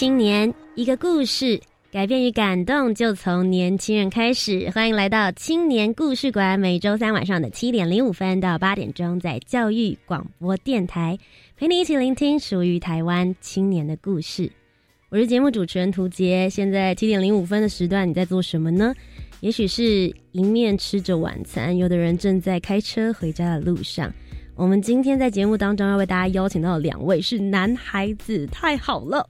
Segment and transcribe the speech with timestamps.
[0.00, 1.60] 青年，一个故事，
[1.92, 4.70] 改变与感动就从年轻人开始。
[4.70, 11.18] 欢迎来到青年故事馆，每周三晚上的七点零五分到八点钟，在教育广播电台
[11.54, 14.50] 陪你一起聆听属于台湾青年的故事。
[15.10, 16.48] 我是节目主持人涂杰。
[16.48, 18.94] 现在七点零五分的时段，你在做什么呢？
[19.40, 24.10] 也许是一面吃着晚餐，有的人正在开车回家的路上。
[24.54, 29.28] 我们今天在节目当中要为大家邀请到两位是男孩子，太好了！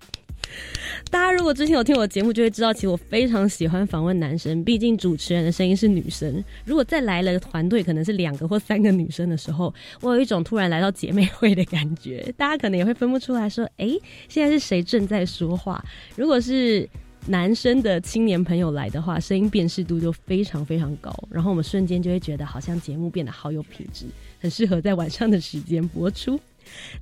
[1.10, 4.62] 大家如果之前有听我节目，就会知道，其实我非常喜欢访问男生。
[4.64, 12.32] 毕竟主持人的声音是女生，如果再来了团队，可能是两个或三个女生的时候，我有一种突然来到姐妹会的感觉。
[12.38, 13.88] 大家可能也会分不出来说，哎，
[14.28, 15.84] 现在是谁正在说话？
[16.16, 16.88] 如果是
[17.26, 24.06] 男生的青年朋友来的话，声音辨识度就非常非常高，然后我们瞬间就会觉得好像节目变得好有品质，
[24.40, 26.40] 很适合在晚上的时间播出。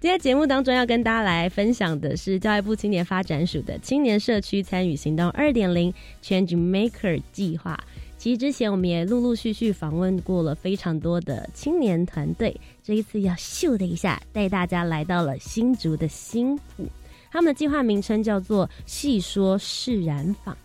[0.01, 7.79] 今天节目当中要跟大家来分享的是教育部青年发展署的青年社区参与行动二点零 Change Maker 计划。
[8.17, 16.85] 其实之前我们也陆陆续续访问过了非常多的青年团队，这一次要咻的一下带大家来到了新竹的新埔。
[17.31, 20.57] 他们的计划名称叫做“细说释染坊”。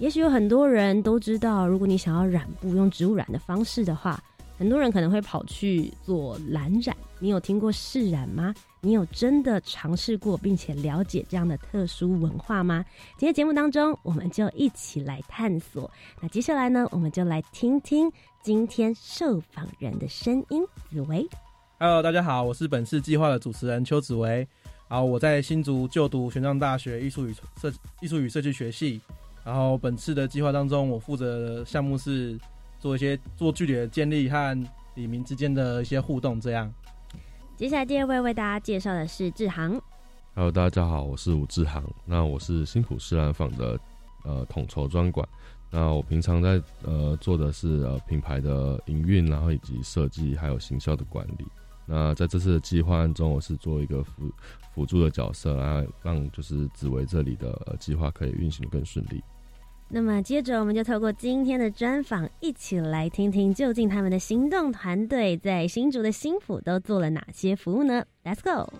[0.00, 4.18] 也许有很多人都知道，如果你想要染布用植物染的方式的话，
[4.56, 6.96] 很多人可能会跑去做蓝染。
[7.22, 8.52] 你有听过释然吗？
[8.80, 12.84] 你有真的尝试过并且了解这样的特殊文化吗？
[13.16, 15.88] 今天节目当中，我们就一起来探索。
[16.20, 18.10] 那接下来呢，我们就来听听
[18.42, 20.64] 今天受访人的声音。
[20.90, 21.24] 紫薇
[21.78, 24.44] ，Hello，大家好，我是本次计划的主持人邱紫薇。
[24.88, 29.00] 然后我在新竹就读玄奘大学艺术与设艺术与设计学系。
[29.44, 32.36] 然后本次的计划当中，我负责的项目是
[32.80, 36.68] 做一些做具体的建立和李明之间的一些互动，这样。
[37.54, 39.80] 接下来第二位为大家介绍的是志航。
[40.34, 41.84] Hello，大家好，我是吴志航。
[42.06, 43.78] 那我是新浦市兰坊的
[44.24, 45.26] 呃统筹专管。
[45.70, 51.46] 那我平常在呃做的是呃品牌的营运，然后以及设计还有行销的管理。
[51.84, 54.32] 那在这次的计划案中，我是做一个辅
[54.74, 59.22] 辅助的角色，然后让就是紫薇这里的计划可以运行的更顺利。
[59.94, 68.72] 那么接着，我们就透过今天的专访，一起来听听究竟他们的行动团队在新竹的新府都做了哪些服务呢？Let's go！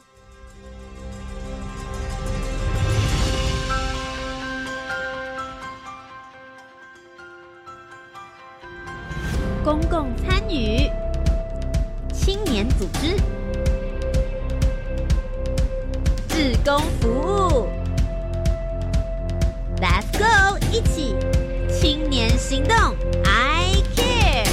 [9.62, 10.88] 公共参与，
[12.10, 13.16] 青年组织，
[16.28, 17.61] 志工服务。
[22.24, 22.76] 年行动
[23.24, 24.46] ，I care。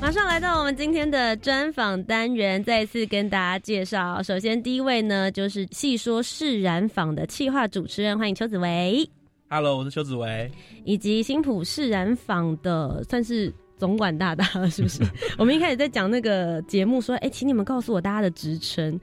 [0.00, 4.22] 马上来到我们今天的专访单元，再次跟大家介绍。
[4.22, 9.06] 首先，第一位呢，就是细说释然坊的企划主持人，欢迎邱子维。
[9.50, 10.50] Hello，我是邱子维，
[10.86, 13.52] 以及新浦释然坊的算是。
[13.76, 15.02] 总管大大了，是不是？
[15.38, 18.98] 我们一开始在讲那个节目，说，哎，请你们告诉我大家的职称，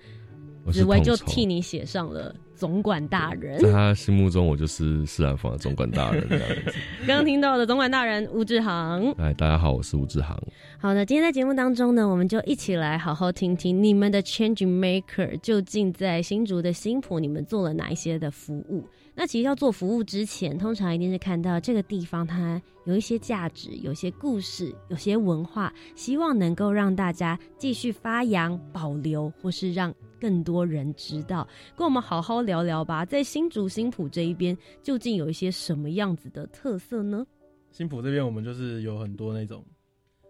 [0.71, 3.59] 紫薇就替你写上了总管大人。
[3.59, 6.73] 在他心目中，我就是自然坊的总管大人这样子。
[7.05, 10.35] 刚刚听到的总管大人吴志航，哎，大家好，我是吴志航。
[10.79, 18.87] 好的，今天在节目当中呢，我们就一起来好好听听你们的 Change Maker 究竟在新竹的新埔，你们做了哪一些的服务。
[19.15, 31.47] 那其实要做服务之前，通常一定是看到这个地方它有一些价值、有些故事、有些文化，希望能够让大家继续发扬、保留，或是让更多人知道。
[31.75, 37.25] 跟我们好好聊聊吧，在新竹新浦这一边，究竟有一些什么样子的特色呢？
[37.69, 39.63] 新浦这边，我们就是有很多那种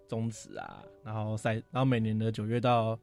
[0.09, 2.99] 宗旨啊，然后赛，然后每年的九月到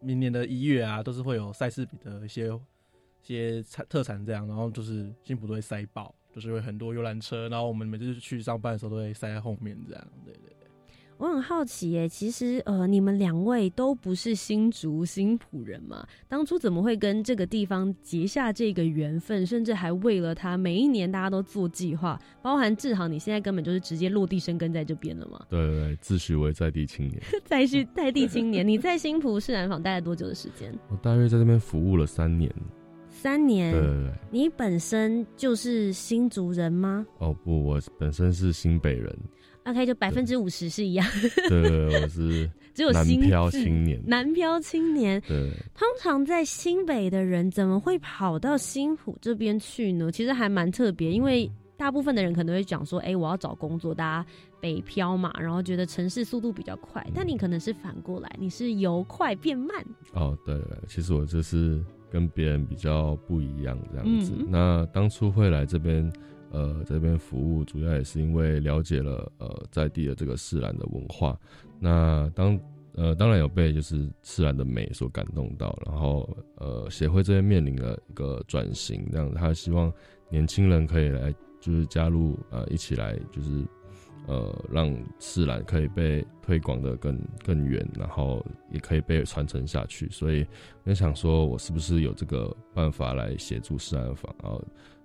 [0.00, 2.50] 明年的一月啊，都是会有赛事比的一些。
[3.22, 10.52] 些产特产这样，然后就是新浦都会塞爆，就是会很多游览车，然后我们每次去上班的时候都会塞在后面这样，对对对。
[11.18, 16.04] 我很好奇耶，其实呃，你们两位都不是新竹新浦人嘛？
[16.26, 25.46] 当初怎么会跟这个地方结下这个缘分，甚至还为了他每一年大家都做计划，包含志豪，你现在根本就是直接落地生根在这边了嘛？
[25.48, 28.66] 对对对，自诩为在地青年， 在是在地青年。
[28.66, 30.76] 你在新浦市南坊待了多久的时间？
[30.88, 32.52] 我大约在这边服务了三年。
[33.22, 33.70] 三年？
[33.70, 34.10] 对对对。
[34.32, 37.06] 你本身就是新竹人吗？
[37.18, 39.16] 哦不，我本身是新北人。
[39.64, 41.06] OK，就百分之五十是一样。
[41.48, 44.02] 对，我是 只有南漂青年。
[44.04, 45.20] 南漂青年。
[45.28, 45.52] 对。
[45.72, 50.10] 通常在新北的人怎么会跑到新浦这边去呢？
[50.10, 54.26] 其实还蛮特别，因为大部分的人可能会讲说：“哎，我要找工作，大家
[54.60, 59.70] 北漂嘛，然后觉得城市速度比较快。”但你可能是反过来，你是由快变慢。
[60.14, 61.80] 哦，对对，其实我就是
[62.12, 64.34] 跟别人比较不一样这样子。
[64.46, 66.12] 那当初会来这边。
[66.54, 71.34] 呃，这边服务主要也是因为了解了呃在地的这个自然的文化，
[71.80, 72.60] 那当
[72.94, 79.90] 呃当然有被就是自然的美所感动到，然后呃协会这边面临了一个转型，这样他希望
[80.28, 83.64] 年轻人可以来就是加入呃一起来就是
[84.26, 90.46] 呃让自然可以被推广的更更远，然后也可以被传承下去，所以
[90.84, 94.62] 我想说我是不是有这个办法来协助自然坊然后。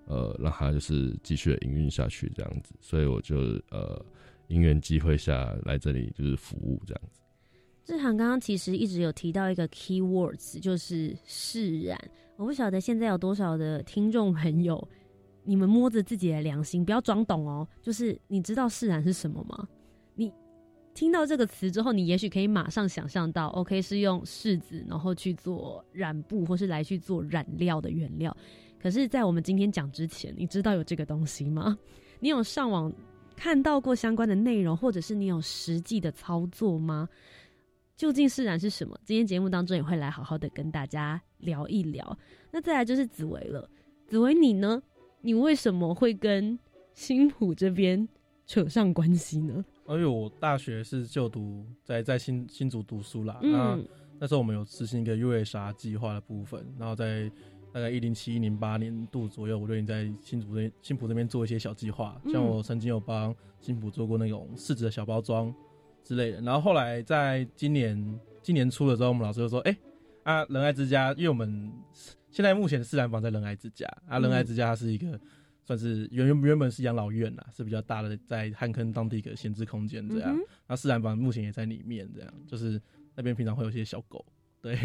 [0.09, 3.35] 呃，让他就是继续营运下去这样子，所以我就
[3.69, 4.01] 呃
[4.47, 7.19] 因缘机会下来这里就是服务这样子。
[7.83, 11.99] 志航刚刚其实一直有提到一个 key words，就是释然。
[12.37, 14.81] 我不晓得现在有多少的听众朋友，
[15.47, 17.65] 你们摸着自己的良心，不要装懂哦。
[17.81, 19.65] 就是你知道释然是什么吗？
[20.13, 20.31] 你
[20.93, 28.35] 听到这个词之后，你也许可以马上想象到，OK，是用柿子然后去做染布，或是来去做染料的原料。
[28.77, 31.77] 可是，在我们今天讲之前，你知道有这个东西吗？
[32.19, 32.91] 你有上网
[33.35, 37.07] 看到过相关的内容，或者是你有实际的操作吗？
[37.95, 38.99] 究竟释然是什么？
[39.05, 42.17] 今天节目当中也会来好好的跟大家聊一聊。
[42.51, 43.69] 那再来就是紫薇了，
[44.07, 44.81] 紫薇你呢？
[45.27, 46.57] 你为什么会跟
[46.93, 48.07] 新浦这边
[48.45, 49.65] 扯上关系呢？
[49.89, 53.77] 因为我大学是就读在在新新竹读书啦，那
[54.19, 57.29] 那时候我们有执行一个 USA 计划的部分，然后在。
[57.73, 65.53] 大概一零七一零八年度左右，我就已经在新竹这新浦这边做一些小计划，像我曾经有帮新浦做过那种柿子的小包装
[66.03, 66.41] 之类的。
[66.41, 69.77] 然后后来在今年今年初的时候，我们老师就说：“哎，
[70.27, 71.71] 啊仁爱之家，因为我们
[72.29, 75.17] 现在目前的自然房在仁爱之家，啊仁爱之家它是一个
[75.63, 80.37] 算是原原原本是养老院呐，是比较大的在汉坑当地一个闲置空间这样。
[80.67, 82.81] 那自然房目前也在里面，这样就是
[83.15, 84.25] 那边平常会有一些小狗。”
[84.59, 84.75] 对，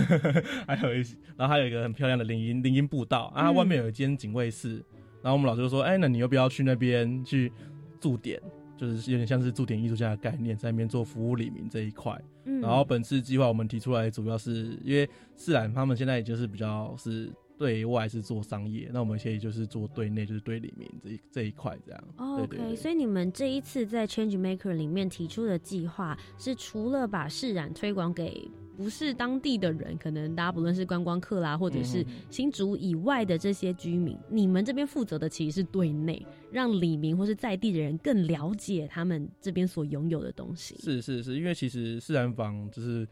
[0.66, 4.76] 还有一些，然后还有一个很漂亮的林荫林荫步道啊，外面有一间警卫室，
[5.22, 7.52] 然后我们老师就说，哎，那你要不要去那边去
[8.00, 8.40] 驻点？
[8.76, 12.16] 就是有点像是驻点艺术家的概念，在那边做服务李明这一块。
[12.60, 17.30] 然后本次计划我们提出来，主要是因为自然他们现在也就是比较是。
[17.58, 22.04] 对外是做商业，那我们现在就是做对内，就是对里面这一这一块这样。
[22.16, 28.48] OK，所以你们这一次在 Change Maker 里面提出的计划是，除了把释然推广给
[28.78, 40.76] 不是当地的人，可能大家不论是观光客啦，或者是新竹以外的这些居民，你们这边负责的其实是对内，让李明或是在地的人更了解他们这边所拥有的东西。
[40.78, 43.04] 是是是，因为其实自然房就是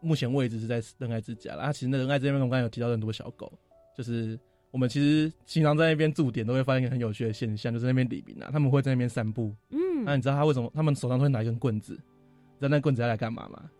[0.00, 3.52] 目前位置是在仁爱之家啦，其实那仁爱这边我刚刚有提到很多小狗。
[3.96, 4.36] 就是
[4.72, 9.54] 我们其实经常在那边驻点，都会发现一个很有趣的现象，就是那边李明啊，他们会在那边散步。
[9.70, 10.68] 嗯，那你知道他为什么？
[10.74, 13.70] 他们手上都会拿一根棍子，知道那棍子要来干嘛吗？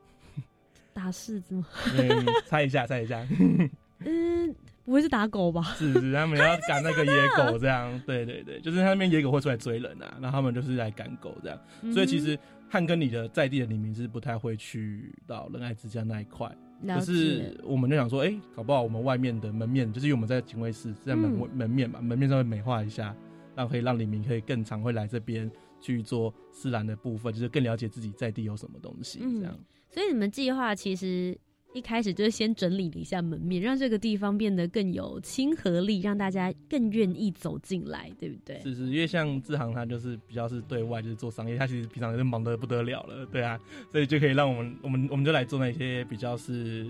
[1.04, 1.66] 打柿子吗？
[2.46, 3.26] 猜一下，猜一下。
[4.06, 4.54] 嗯，
[4.87, 5.62] 不会是打狗吧？
[5.76, 8.00] 是是，他们要赶那个野狗，这样。
[8.06, 11.58] 对对对，就是他那边野狗会出来追人啊，然后他们就是来赶狗这样。
[11.92, 12.38] 所以其实
[12.70, 16.50] 汉跟你的在地的黎明是不太会去到仁爱之家那一块。
[16.87, 23.14] 可是，我们就想说，哎，搞不好我们外面的门面，就是因为我们在警卫室，在门门面嘛，门面上面美化一下，
[23.54, 29.56] 让可以让李明可以更常会来这边去做自然的部分，就是更了解自己在地有什么东西，这样。
[29.94, 31.38] 所以你们计划其实。
[31.74, 38.60] 一开始就是先整理了一下门面，让这个地方变得更有亲和力，让大家更愿意走进来，对不对？
[38.60, 43.58] 是是，因为像志航他就是比较是对外，就是做商业，他其实平常也是忙得不得了了，对啊，
[43.90, 46.86] 所以就可以让我们我们我们就来做那些比较是。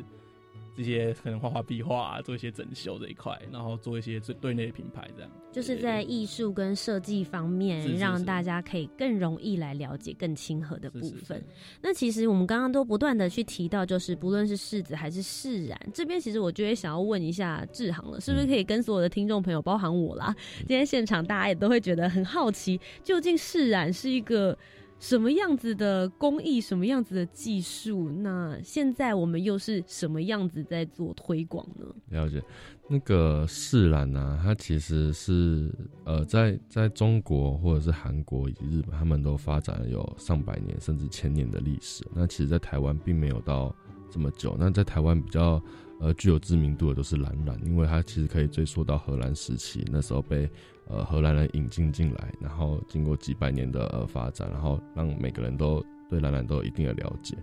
[0.76, 11.42] 这些可能画画壁画，啊做一些整修这一块，然后做一些最对内的品牌，这样就是在艺术跟设计方面，让大家可以更容易来了解、更亲和的部分。
[11.80, 24.58] 那其实我们刚刚都不断的去提到，就是不论是柿子还是释然，这边其实我就会想要问一下志航了，是不是可以跟所有的听众朋友，包含我啦，今天现场大家也都会觉得很好奇，究竟释然是一个。
[25.04, 28.08] 什么样子的工艺，什么样子的技术？
[28.10, 31.84] 那现在我们又是什么样子在做推广呢？
[32.08, 32.42] 了解，
[32.88, 35.70] 那个释染呢，它其实是
[36.04, 42.02] 呃，在在中国或者是韩国以及日本，他们都发展了有上百年甚至千年的历史。
[42.14, 43.76] 那其实，在台湾并没有到
[44.10, 44.56] 这么久。
[44.58, 45.62] 那在台湾比较
[46.04, 50.48] 呃具有知名度的都是蓝染，因为它其实可以追溯到荷兰时期，那时候被。
[50.86, 57.34] 呃，荷兰人引进进来，然后经过几百年的呃发展，然后让每个人都对蓝染都有一定的了解。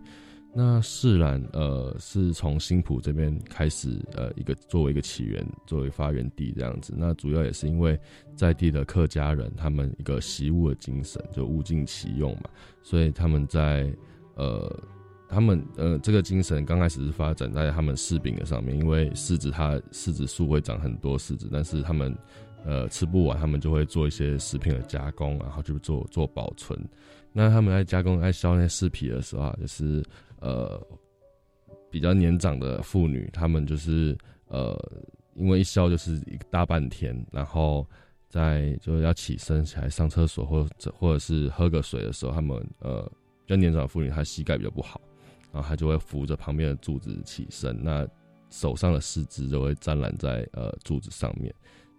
[0.53, 6.93] 那释染呃是从新浦这边开始，呃一个作为一个起源，作为发源地这样子。
[6.95, 7.99] 那主要也是因为
[8.35, 12.49] 在地的客家人，他们一个习物的精神，就物尽其用嘛，
[12.83, 13.91] 所以他们在
[14.35, 14.71] 呃
[15.31, 22.15] 他们呃这个精神刚开始是发展在他们柿饼的上面，因为柿子它柿子树会长很多柿子，但是他们。
[22.63, 26.79] 呃，吃不完，他们就会做一些食品的加工，然后就做做保存。
[27.33, 30.03] 那他们在加工、在削那些柿皮的时候啊，就是
[30.39, 30.79] 呃
[31.89, 34.15] 比较年长的妇女，他们就是
[34.47, 34.79] 呃，
[35.33, 37.83] 因为一削就是一个大半天，然后
[38.29, 43.11] 在就要起身起来上厕所，或者或者是喝个水的时候，他们呃
[43.43, 45.01] 比较年长的妇女，她膝盖比较不好，
[45.51, 48.07] 然后他就会扶着旁边的柱子起身，那
[48.49, 51.53] 手上的四肢就会沾染在呃柱子上面。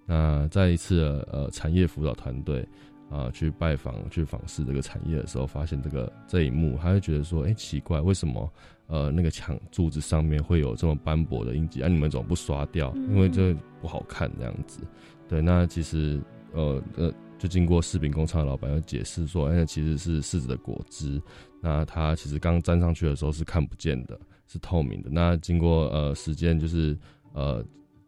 [0.05, 2.67] 那在一次呃产业辅导团队
[3.09, 8.53] 啊去拜访去访视这个产业的时候，发现这个这一幕，他就觉得说，哎，奇怪，为什么
[8.89, 11.83] 呃那个墙柱子上面会有这么斑驳的印记？
[11.83, 12.93] 啊，你们怎么不刷掉？
[12.97, 14.81] 因为这不好看这样子。
[15.29, 16.21] 对，那其实
[16.53, 21.23] 呃呃，就经过柿饼工厂的老板要解释说，哎，其实是柿子的果汁，
[21.63, 25.09] 那它其实刚粘上去的时候是看不见的，是透明的。
[25.11, 26.95] 那经过呃时间就是
[27.33, 27.65] 呃。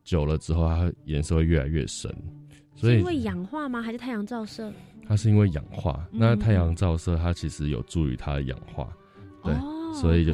[0.06, 2.14] 久了之后，它颜色会越来越深，
[2.75, 3.80] 所以因为氧化吗？
[3.80, 4.70] 还是太阳照射？
[5.08, 6.06] 它是因为氧化。
[6.12, 8.87] 那太阳照射它其实有助于它的氧化，
[9.42, 9.54] 对，
[9.99, 10.32] 所以就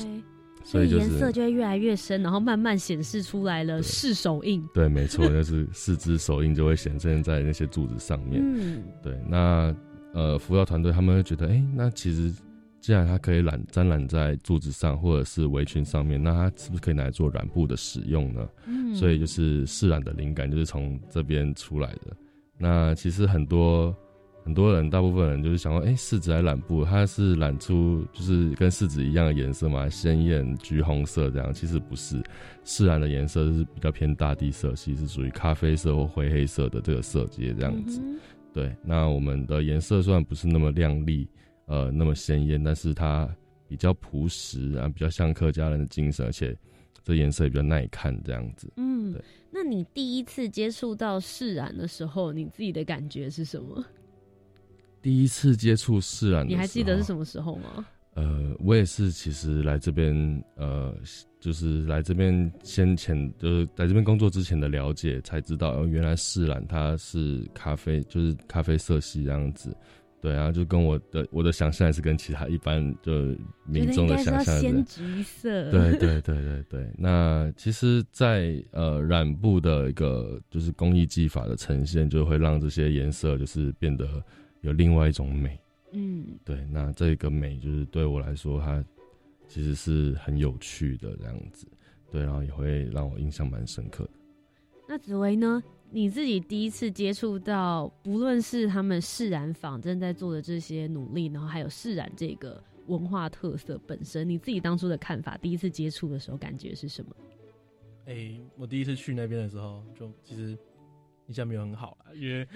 [0.64, 4.60] 所以颜色就会越来越深，然后慢慢显示出来了四手印。
[4.74, 8.42] 对，没错，就是四只手印就会显现在那些柱子上面。
[8.44, 9.16] 嗯，对。
[9.28, 9.72] 那
[10.12, 12.34] 呃，辅导团队他们会觉得，哎，那其实。
[12.80, 18.48] 既然它可以染沾染在柱子上或者是围裙上面，那它是不是可以拿来做染布的使用呢？
[18.66, 22.16] 嗯，所以就是释染的灵感就是从这边出来的。
[22.56, 23.94] 那其实很多
[24.42, 31.52] 很多人，大部分人就是想说，哎，柿子来染布，它是染出就是跟柿子一样的颜色嘛，鲜艳橘红色这样。
[31.52, 32.22] 其实不是，
[32.64, 38.00] 释染的颜色是比较偏大地色系，是属于咖啡色或灰黑色的这个色阶这样子。
[38.54, 41.28] 对，那我们的颜色虽然不是那么亮丽。
[41.70, 43.32] 呃，那么鲜艳，但是它
[43.68, 46.56] 比较朴实啊，比较像客家人的精神，而且
[47.04, 48.72] 这颜色也比较耐看，这样子。
[48.76, 49.14] 嗯，
[49.52, 53.84] 那你第一次接触到释染的时候，你自己的感觉是什么？
[55.00, 57.86] 第一次接触释染，你还记得是什么时候吗？
[58.14, 60.92] 呃，我也是，其实来这边，呃，
[61.38, 69.72] 就是来这边先前，就是在这边工作之前的了解，才知道，哦，原来释染它是咖啡，就是咖啡色系这样子。
[70.20, 73.12] 对啊，就跟我的我的想象还是跟其他一般就
[73.64, 75.70] 民众的想象的橘色。
[75.70, 76.90] 对对对对对。
[76.98, 84.22] 那其实，在呃染布的一个就是工艺技法的呈现，就会让这些颜色就是变得
[84.60, 85.58] 有另外一种美。
[85.92, 86.66] 嗯，对。
[86.70, 88.84] 那这个美就是对我来说，它
[89.48, 91.66] 其实是很有趣的这样子。
[92.12, 94.10] 对，然后也会让我印象蛮深刻的。
[94.86, 95.62] 那紫薇呢？
[95.92, 107.10] 你自己第一次接触到，不论是他们释染坊正在做的这些努力，然后还有释染这个文化特色本身，你自己当初的看法，第一次接触的时候感觉是什么？
[108.06, 110.56] 哎，我第一次去那边的时候，就其实
[111.26, 112.46] 印象没有很好，因为，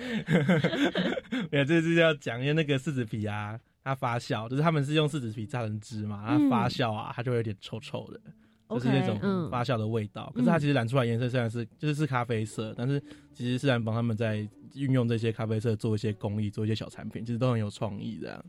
[1.50, 8.20] 没有这次要讲，因为那个柿子皮啊，它发酵，就是他们是用柿子皮榨成汁嘛，它发酵啊，它就会有点臭臭的。
[8.70, 13.00] 就是那种发酵的味道，可是它其实染出来颜色虽然是就是是咖啡色，但是
[13.32, 14.36] 其实是然帮他们在
[14.74, 18.44] 运用这些咖啡色做一些工艺，做一些小产品，其实都很有创意这样。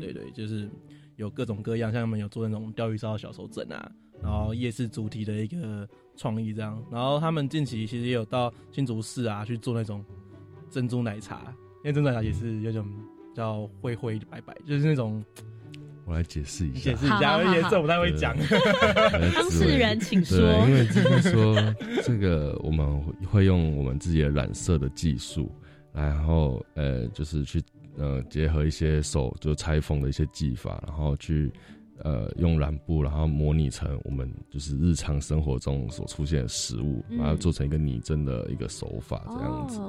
[0.00, 0.68] 对对，就是
[1.16, 6.82] 有各种各样，像他们有做那种钓鱼烧的小手枕啊，然后夜市主题的一个创意这样。
[6.90, 10.04] 然后他们近期其实也有到新竹市啊去做那种
[10.70, 12.86] 珍珠奶茶，因为珍珠奶茶也是有种
[13.34, 15.24] 叫灰灰白白，就是那种。
[16.08, 18.34] 我来解释一下，解释一下，因为这不太会讲。
[19.34, 20.38] 当事人请说。
[20.66, 21.54] 因为就是说
[22.02, 22.98] 这个，我们
[23.30, 25.52] 会用我们自己的染色的技术，
[25.92, 27.62] 然后呃，就是去
[27.98, 31.52] 呃结合一些手就拆缝的一些技法，然后去
[32.02, 39.80] 呃用染布，然后模拟成我们就是日常生活中所出现的食物，嗯把它做成一个拟真的一个手法这样子。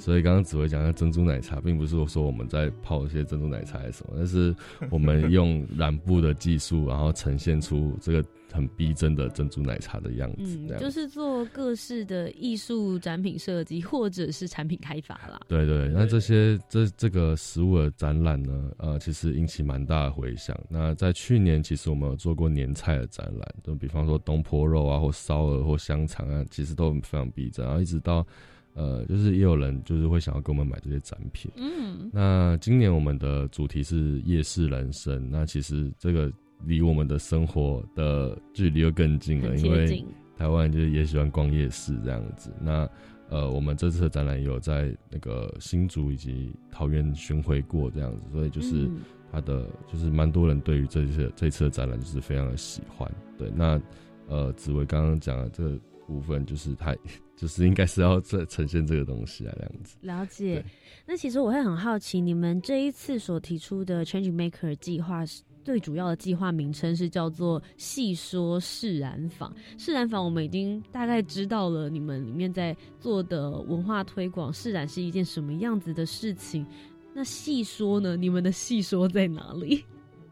[0.00, 4.54] 所以刚刚紫薇讲的珍珠奶茶，并不是说我们在泡一些珍珠奶茶还是什么，但是
[4.90, 10.58] 我们用染布的技术，然后呈现出这个很逼真的珍珠奶茶的样子。
[10.78, 15.40] 就是做各式的艺术展品设计或者是产品开发啦。
[15.48, 20.58] 对对，那这些这这个食物的展览呢，呃，其实引起蛮大的回响。
[20.68, 27.64] 那在去年，其实我们有做过年菜的展览，就比方说东坡肉啊，或烧鹅或香肠啊，其实都非常逼真。
[27.64, 28.26] 然后一直到
[28.74, 31.50] 呃，就是也有人就是会想要跟我们买这些展品。
[31.56, 36.32] 嗯，那今年我们的主题是夜市人生，那其实这个
[36.64, 40.04] 离我们的生活的距离又更近了，很因为。
[40.36, 42.54] 台湾就是也喜欢逛夜市这样子。
[42.60, 42.88] 那
[43.28, 49.00] 呃，我们这次的展览也有在那个新竹以及桃园巡回过这样子，所以就是嗯
[49.32, 53.12] 它的就是蛮多人对于这次这次的展览就是非常的喜欢。
[53.36, 53.82] 对，那
[54.28, 56.94] 呃，紫薇刚刚讲的这个部分，就是它
[57.34, 59.96] 就是应该是要再呈现这个东西啊，这样子。
[60.02, 60.64] 了解。
[61.04, 65.42] 那其实我会很好奇，你们这一次所提出的 Change Maker 计划是。
[65.68, 69.54] 最主要的计划名称是叫做“细说释然坊”。
[69.76, 76.66] 释然坊我们已经大概知道了，你们里面在做的文化推广，释然是一件什么样子的事情。
[77.12, 78.16] 那细说呢？
[78.16, 79.84] 你们的细说在哪里？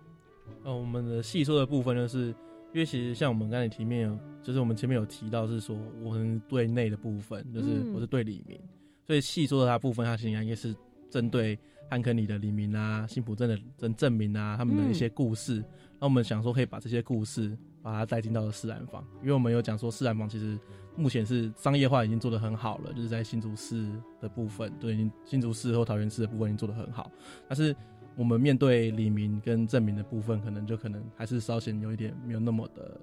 [0.65, 2.29] 呃，我们的细说的部分就是，
[2.73, 8.59] 因为其实像我们刚才提面有，就是我们前面有提到是说，我们对内的部分，就是嗯我是对里面，
[9.07, 10.75] 所以细说的它部分，它其实应该是
[11.11, 15.65] 针对汉坑里的黎明啊、新浦镇的证证明啊，他们的一些故事。
[15.99, 20.59] 那、我们想说可以把这些故事把它带进到自然坊，因为我们有讲说自然坊其实
[20.97, 23.91] 目前是商业化已经做得很好了，就是在新竹市
[24.21, 27.11] 的部分，对，已经新竹市或桃园市的部分已经做得很好，
[27.49, 27.75] 但是。
[28.19, 32.99] 我们面对李明跟证明的部分，可能就可能还是稍显有一点没有那么的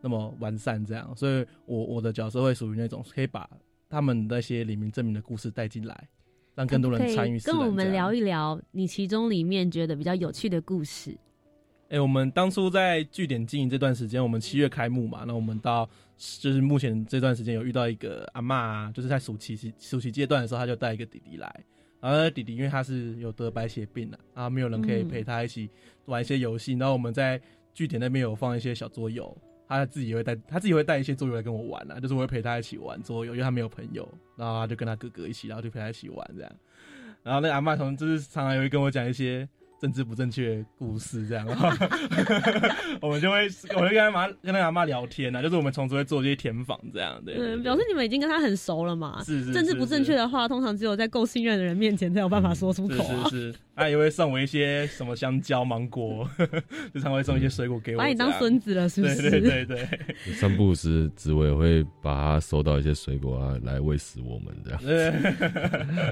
[0.00, 3.50] 那么完善这样，所以我我的角色会属于那种可以把
[3.88, 6.08] 他们那些李明证明的故事带进来，
[6.56, 7.38] 让更多人参与。
[7.38, 11.16] 跟我们聊一，聊你其中里面觉得比较有趣的故事。
[11.88, 15.88] 哎、我们当初在据点经营这段时间，我们七月开幕嘛，那我们到
[16.40, 21.64] 就是目前这段时间有遇到一个阿嬷，就是在暑期暑期阶段的时候，他就带一个弟弟来。
[22.00, 25.70] 然后弟弟因为他是有得白血病的、啊，没有人可以陪他一起
[26.06, 26.72] 玩一些游戏。
[26.72, 27.40] 然后我们在
[27.72, 29.36] 据点那边有放一些小桌游，
[29.68, 36.52] 他自己会带，他自己会带一些桌游来跟我玩啊，就是我会陪他一起玩桌游，因为他没有朋友，然后他就跟他哥哥一起，然后就陪他一起玩这样。
[37.22, 39.48] 然后那个阿嬷从就是常常也会跟我讲一些
[39.80, 41.46] 政治不正确的故事，这样，
[43.00, 49.22] 我们就会，我就跟他妈跟他阿妈聊天啊，就是我们从此会做这些填访这样的，对表示你们已经跟他很熟了嘛。
[49.24, 50.16] 是是政治不正确的。
[50.16, 53.28] 的话，通常只有在够信任的人面前才有办法说出口啊。
[53.28, 56.28] 是是，他也会送我一些什么香蕉、芒果，
[56.94, 59.30] 就常会送一些水果给我，把你当孙子了，是不是？
[59.30, 59.86] 对对对
[60.34, 65.12] 三不五时，紫薇会把他收到一些水果啊，来喂食我们这样，对，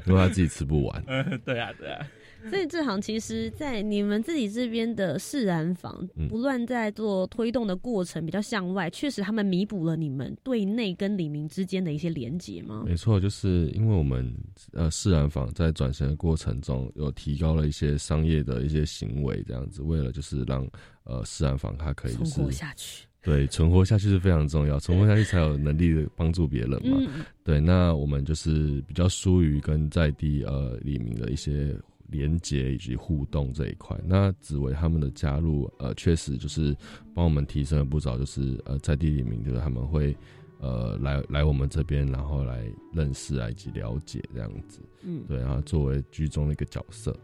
[0.07, 1.03] 因为他自己吃不完。
[1.09, 2.07] 嗯，对啊对啊，
[2.51, 12.85] 所以这行其实，在你们自己这边的释然坊，嗯不乱在做推动的过程比较向外，确实他们弥补了你们对内跟李明之间的一些连结吗？
[12.87, 14.35] 没错，就是因为我们
[14.73, 20.69] 呃释然坊在转型的过程中，有提高了一些商业的一些行为，这样子，为了就是让
[21.05, 23.07] 呃释然坊它可以就存活是下去。
[23.23, 26.99] 对存活下去是非常重要，存活下去才有能力帮助别人嘛。
[27.01, 31.75] 嗯，对，那我们就是比较疏于跟在地呃李明的一些
[32.09, 33.99] 连接以及互动这一块。
[34.05, 36.77] 那紫薇他们的加入，呃，确实就是
[37.15, 40.17] 帮我们提升了不少，就是呃在地李明，就是他们会
[40.59, 44.81] 呃来来我们这边，然后来认识啊以及了解这样子。
[45.03, 47.17] 嗯，对，然后作为居中的一个角色。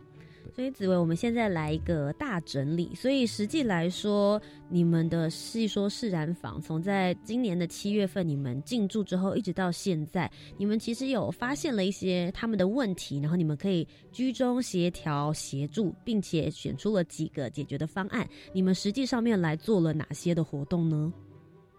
[0.61, 2.94] 所以紫薇，我们现在来一个大整理。
[2.94, 18.29] 所以实际来说，你们的细说释然坊，从在今年的七月份你们进驻之后，一直到现在，你们其实有发现了一些他们的问题，然后你们可以居中协调协助，并且选出了几个解决的方案。
[18.53, 21.11] 你们实际上面来做了哪些的活动呢？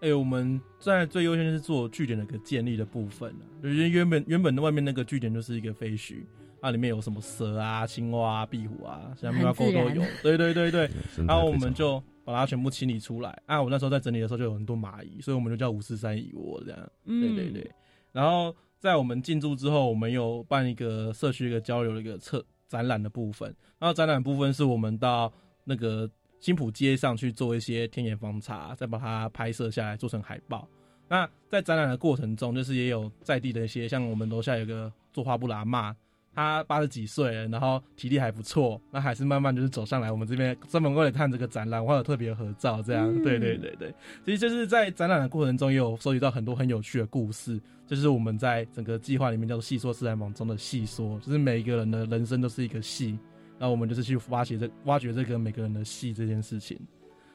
[0.00, 6.16] 哎、我们在最优先是做据点的一个建立的部分啊，就是原本原本的外面那个据点就是一个废墟，
[6.62, 10.88] 啊，里面有什么蛇啊、青蛙啊、壁虎啊，像蜜蛙沟都有，对对对对，
[11.26, 13.36] 然后我们就把它全部清理出来。
[13.46, 16.90] 啊，我那时候在整理的时候就有很多蚂蚁，所以我们就叫五四三蚁窝这样。
[17.04, 17.70] 嗯对对对。
[18.12, 23.52] 然后在我们进驻之后，我们有办一个社区一个交流的一个策展览的部分。
[23.80, 25.32] 然后展览部分是我们到
[25.64, 30.68] 那个新浦街上去做一些天眼访查，再把它拍摄下来做成海报。
[31.08, 35.94] 那在展览的过程中，就是也有在地的一些，像我们楼下有个做花布拉妈，
[36.34, 43.12] 他八十几岁了，然后体力还不错，那还是慢慢就是走上来我们这边专门为了看这个展览，或者特别合照这样。
[43.22, 53.18] 对对对对，其实就是在展览的过程中也有收集到很多很有趣的故事，就是我们在整个计划里面叫做“细说自然网”中的细说，就是每一个人的人生都是一个戏，
[53.58, 56.78] 然后我们就是去挖掘这挖掘这个每个人的戏这件事情。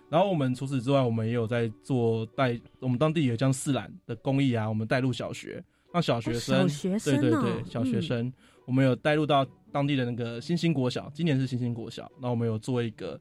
[0.09, 6.67] 然后我们除此之外，我们也有在做带我们当地也将四览的公益啊，我们带入小学，让小学生，
[7.03, 8.31] 对对对，小学生。
[8.67, 13.17] 我们有带入到当地的那个新兴国小，今年是新兴国小，那我们有做一个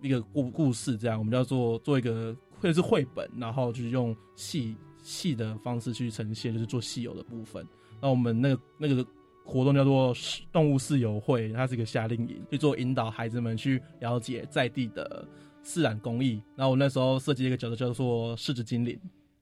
[0.00, 7.66] 一个故故事，这样我们叫做做一个或者是绘本，然后就是用戏戏的方式去呈现，就是做戏友的部分。
[8.00, 9.04] 那我们那个那个
[9.44, 10.14] 活动叫做
[10.52, 15.26] 动物饲友会，它是一个夏令营，去做引导孩子们去了解在地的
[15.60, 16.40] 自然工艺。
[16.54, 18.96] 然后我那时候设计一个角色叫做狮子精灵，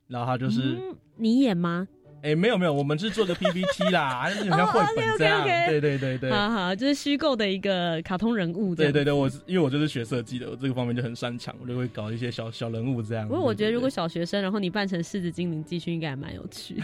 [0.08, 0.80] 然后他就是
[1.14, 1.86] 你演吗？
[2.22, 8.74] 哎，没有没有，我们是做个 PPT 啦， 就是像绘本这样，对对对对，好好，就是虚构的一个卡通人物。
[8.76, 13.26] 对对对，我因为我就是学设计的，我这个方面就很擅长，我就会搞一些小小人物这样。
[13.26, 16.74] 不过我觉得，如果小学生，然后你扮成狮子精灵继续，应该还蛮有趣。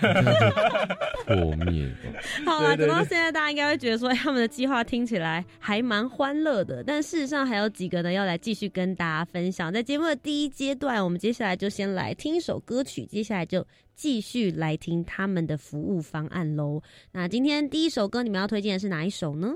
[1.27, 1.88] 破灭。
[2.44, 9.72] 好了，等到现在，大家应该会觉得说，他们的计划听起来还蛮欢乐的，但事实上还有几个呢，要来继续跟大家分享。
[9.72, 13.64] 在节目的第一阶段，我们接下来就先来听一首歌曲，接下来就。
[13.98, 16.80] 继续来听他们的服务方案喽。
[17.11, 19.52] 那今天第一首歌你们要推荐的是哪一首呢？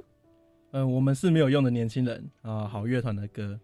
[0.73, 3.57] 嗯，我们是没有用的年轻人啊，好乐团的歌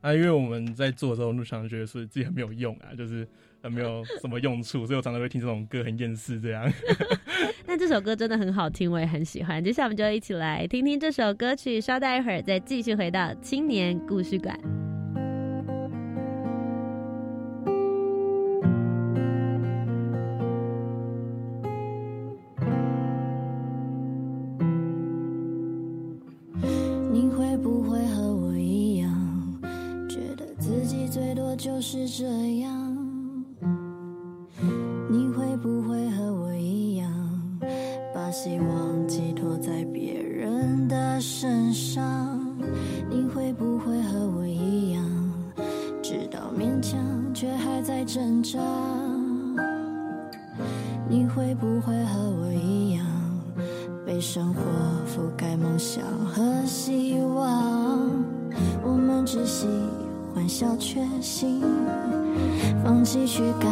[0.00, 0.14] 啊。
[0.14, 3.28] 因为我们在做的时候，路上觉得是自己很没有用啊，就是
[3.62, 6.72] 很没有什么用处，所以我常常会听这种歌，很厌世这样。
[7.66, 9.62] 但这首歌真的很好听，我也很喜欢。
[9.62, 14.58] 接下来我们就一起来听听这首歌曲，稍待一会儿再继续回到青年故事馆。
[31.84, 32.24] 是这
[32.60, 32.96] 样，
[35.10, 37.10] 你会不会和我一样，
[38.14, 42.40] 把希望寄托在别人的身上？
[43.10, 45.04] 你会不会和我一样，
[46.00, 47.00] 知道勉强
[47.34, 48.60] 却还在挣扎？
[51.10, 53.04] 你会不会和我一样，
[54.06, 54.60] 被生活
[55.04, 58.08] 覆盖梦想和希望？
[58.84, 59.66] 我们只喜。
[60.34, 61.62] 欢笑却行，
[62.84, 63.68] 放弃去改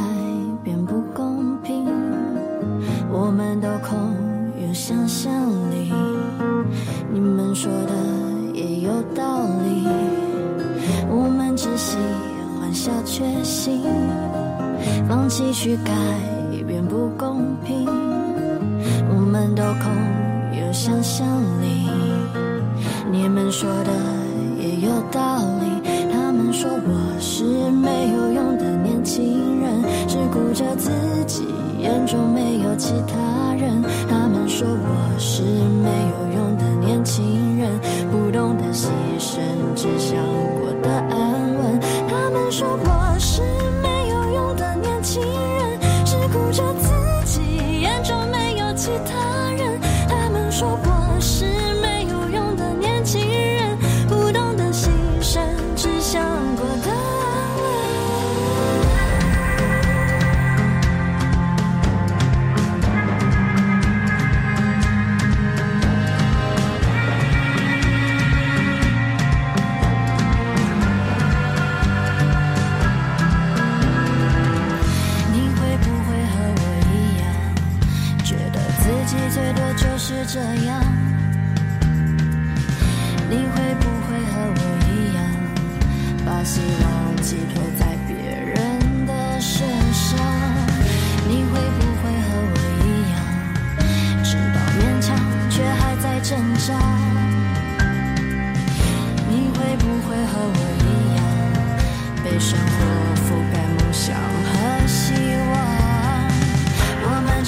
[0.63, 1.87] 变不公平。
[3.11, 3.99] 我们都空
[4.61, 5.33] 有想象
[5.71, 5.93] 力，
[7.13, 7.95] 你们说的
[8.55, 9.89] 也有道理。
[11.09, 11.97] 我们只喜
[12.61, 13.83] 欢笑却行，
[15.09, 15.93] 放弃去改
[16.67, 17.87] 变不公平。
[19.09, 19.91] 我们都空
[20.57, 21.27] 有想象
[21.61, 21.89] 力，
[23.11, 23.91] 你们说的
[24.59, 25.60] 也有道理。
[26.61, 30.91] 说我是没有用的年轻人，只顾着自
[31.27, 31.43] 己，
[31.79, 33.83] 眼中没有其他人。
[34.07, 37.50] 他们说我是没有用的年轻人，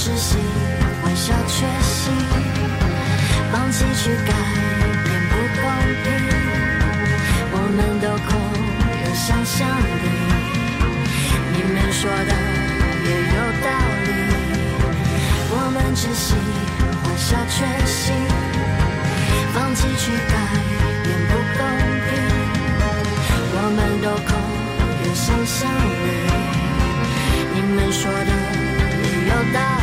[0.03, 0.11] 望？
[0.11, 0.35] 我们只喜
[1.01, 2.01] 欢笑却行。
[3.53, 4.33] 放弃去改
[5.05, 5.63] 变不公
[6.03, 6.05] 平，
[7.53, 8.31] 我们都空
[9.05, 10.05] 有想象力。
[11.53, 12.33] 你们说的
[13.05, 13.67] 也有道
[14.03, 14.11] 理，
[15.51, 16.35] 我们只喜
[17.03, 17.55] 欢笑却
[17.87, 18.03] 行。
[19.55, 20.35] 放弃去改
[21.05, 21.61] 变不公
[22.09, 22.11] 平，
[23.55, 24.31] 我们都空
[25.05, 25.61] 有想象
[26.03, 26.05] 力。
[27.55, 28.33] 你们说的
[29.05, 29.82] 也有道理。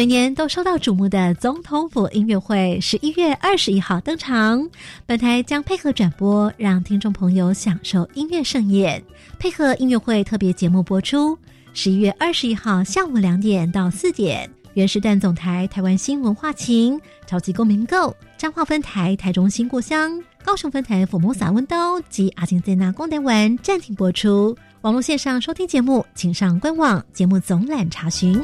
[0.00, 4.66] 每年都受到瞩目的总统府音乐会，十一月二十一号登场。
[5.04, 9.04] 本台将配合转播，让听众朋友享受音乐盛宴，
[9.38, 11.36] 配合音乐会特别节目播出。
[11.74, 24.56] 十一月二十一号下午两点到四点，原时段总台台湾新文化情超级公民购彰化分台台中新故乡高雄分台福摩撒温刀及阿金在那光台湾暂停播出。
[24.80, 28.42] 网络线上收听节目，请上官网节目总览查询。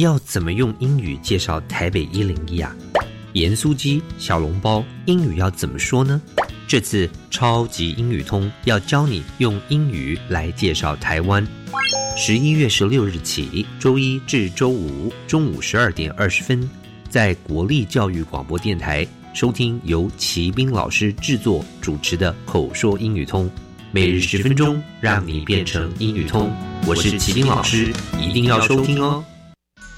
[0.00, 2.74] 要怎么用英语介绍台北一零一啊？
[3.32, 6.20] 盐酥鸡、小笼包，英语要怎么说呢？
[6.66, 11.46] 这次超级英语通要教你用英语来介绍台湾。
[12.14, 16.68] 十一月十六日起，周一至周五中午十二点二十分，
[17.08, 23.50] 在国立教育广播电台收听由齐斌老师制作主持的口说英语通，
[23.92, 26.52] 每日十分钟，让你变成英语通。
[26.86, 29.24] 我是齐斌老师，一定要收听哦。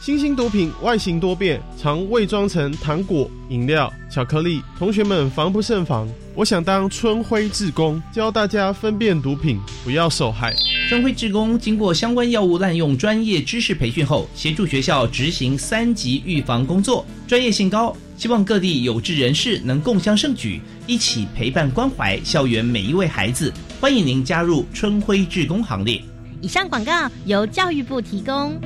[0.08, 6.08] 新兴毒品外形多变，常伪装成糖果、饮料、巧克力，同学们防不胜防。
[6.34, 10.54] 我想当春晖志工，教大家分辨毒品，不要受害。
[10.88, 17.94] 春晖志工经过相关药物滥用专业知识培训后，协助学校执行三级预防工作，专业性高。
[18.16, 23.52] 希望各地有志人士能共襄盛举，一起陪伴关怀校园每一位孩子。
[23.78, 26.02] 欢迎您加入春晖志工行列。
[26.40, 28.58] 以上广告由教育部提供。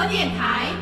[0.00, 0.74] 广播电台。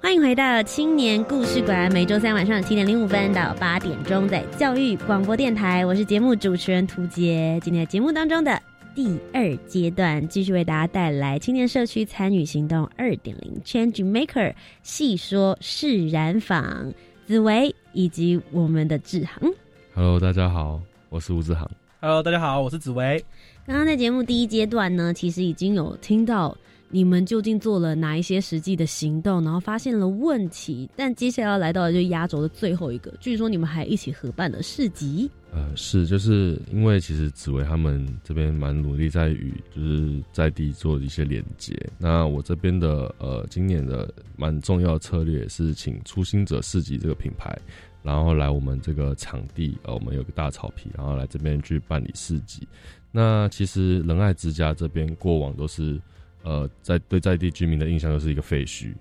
[0.00, 7.60] 欢迎回到青年故事馆，每周三晚上七点零五分到八点钟，在教育广播电台，我是节目主持人涂杰。
[7.62, 8.58] 今天的节目当中的
[8.94, 16.94] 第二阶段，继续为大家带来青年社区参与行动二点零 Change Maker 细说释然坊
[17.26, 19.52] 紫薇以及我们的志航。
[19.94, 21.70] Hello，大家好，我是吴志航。
[22.00, 23.22] Hello，大家好，我是紫薇。
[23.66, 26.56] 刚刚在节目第一阶段呢，其实已经有听到
[26.90, 30.88] 你们究竟做了哪一些实际的行动，然后发现了问题。
[30.96, 35.30] 但接下来要来到的就是压轴的最后一个，据说你们还一起合办了市集。
[35.50, 41.74] 呃，是，就是因为其实紫薇他们这边蛮努力在与就是在地做一些连接。
[41.98, 47.58] 那我这边的呃，今年的蛮重要的策略是请初心者市集这个品牌，
[48.02, 52.68] 然后来我们这个场地，呃，我们有个大草皮，然后来这边去办理市集。
[53.10, 55.98] 那其实仁爱之家这边过往都是
[56.42, 58.94] 呃，在对在地居民的印象就是一个废墟。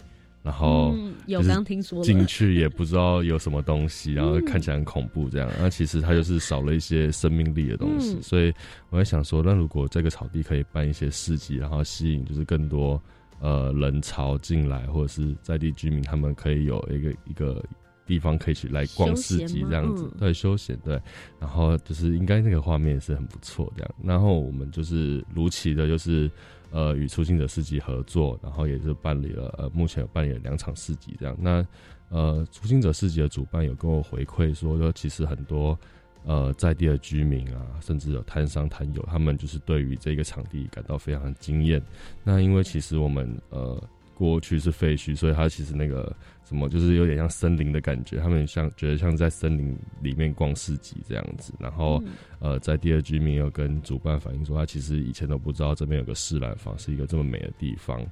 [0.43, 5.51] 然后嗯有刚听说进去也不知道有什么东西， 然后看起来很恐怖这样。
[5.59, 8.53] 那其实它就是少了一些生命力的东西，嗯所以
[8.89, 13.01] 我在想说，那如果这个草地可以办一些市集，然后吸引就是更多
[13.41, 17.61] 呃人潮进来，或者是在地居民他们可以有一个一个
[18.05, 20.97] 地方可以去来逛市集这样子对休闲对。
[21.41, 23.95] 然后就是应该那个画面是很不错这样。
[24.01, 26.31] 然后我们就是如期的，就是。
[26.71, 31.35] 呃，与初心者市集合作，然后也是办理了呃，目前有办理了两场市集这样。
[31.39, 31.65] 那
[32.09, 35.77] 呃，初心者市集的主办有跟我回馈说，说其实很多
[36.23, 41.81] 呃在地的居民啊，甚至有摊商摊友，他们就是对于这个场地感到非常的惊艳。
[42.23, 43.81] 那因为其实我们呃
[44.17, 51.53] 过去是废墟，所以它其实那个什么就是有点像森林的感觉，他们像觉得像在森林里面逛市集这样子。
[51.59, 52.01] 然后、
[52.39, 58.03] 呃，在第二居民有跟主办反映说，他其实以前都不知道这边有个示兰坊是一个这么美的地方。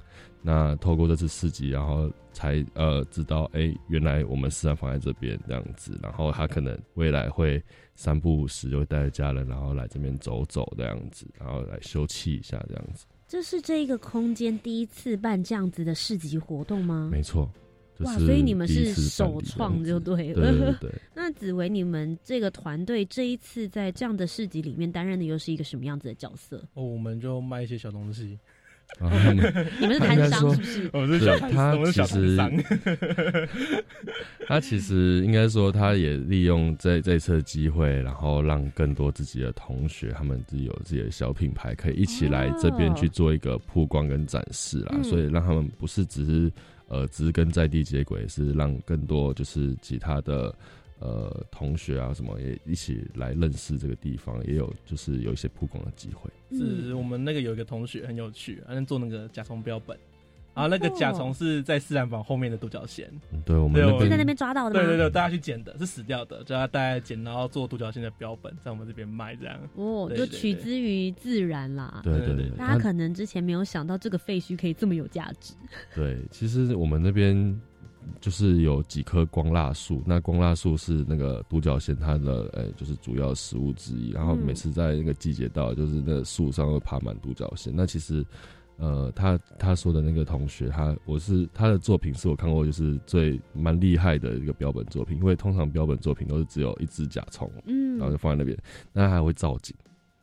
[0.42, 5.98] 那透过这次市集，然后才呃知道，哎、原来我们示兰坊在这边这样子。
[6.00, 7.60] 然后他可能未来会
[7.96, 13.06] 三不五时就会带着家人，然后来这边走走这样子，然后来休憩一下这样子。
[13.28, 17.08] 这是这一个空间第一次办这样子的市集活动吗？
[17.10, 17.50] 没错。
[18.00, 20.52] 哇，所以你们是首创就对了。
[20.52, 20.92] 对对对。
[21.14, 26.58] 那紫薇，你们这个团队这一次在这样的市集里面担任的又是一个什么样子的角色？
[26.74, 28.38] 哦，我们就卖一些小东西。
[28.98, 30.90] 然后他们你们是摊商是不是？
[30.92, 32.36] 我是对小他其实
[34.48, 44.92] 他其实应该说，他也利用这这次机会，然后让更多自己的同学，他们自己有自己的小品牌，可以一起来这边去做一个曝光跟展示啦。
[44.94, 46.50] 嗯所以让他们不是只是
[46.88, 50.54] 呃，只是跟在地接轨，是让更多就是其他的
[50.98, 56.30] 呃同学啊什么也一起来认识这个地方，也有就是有一些曝光的机会。
[56.50, 59.98] 是我们那个有一个同学很有趣，他在做那个甲虫标本，
[60.54, 64.74] 然 后那个甲虫是在自然房后面的独角仙，嗯对我们是在那边抓到的？
[64.74, 69.58] 对对对，大家去捡的，是死掉的，叫他带来捡，然后做独角仙的标本，在我们这边卖这样。
[69.74, 72.00] 哦，就取之于自然啦。
[72.02, 75.52] 对对对，大家可能之前没有想到这个废墟可以这么有价值。
[75.94, 77.60] 对，其实我们那边
[78.20, 84.10] 就是有几棵光蜡树，那光蜡树是那个独角仙它的呃，就是主要食物之一。
[84.10, 87.72] 然后每次在那个季节到，就是那树上会爬满独角仙。
[87.74, 88.24] 那其实
[88.78, 98.56] 呃，他他说的那个同学，他我是他的作品是我看过就是最蛮厉害的一个标本作品，因为通常标本作品都是只有一只甲虫，嗯然后就放在那边，
[98.92, 99.74] 那还会造景。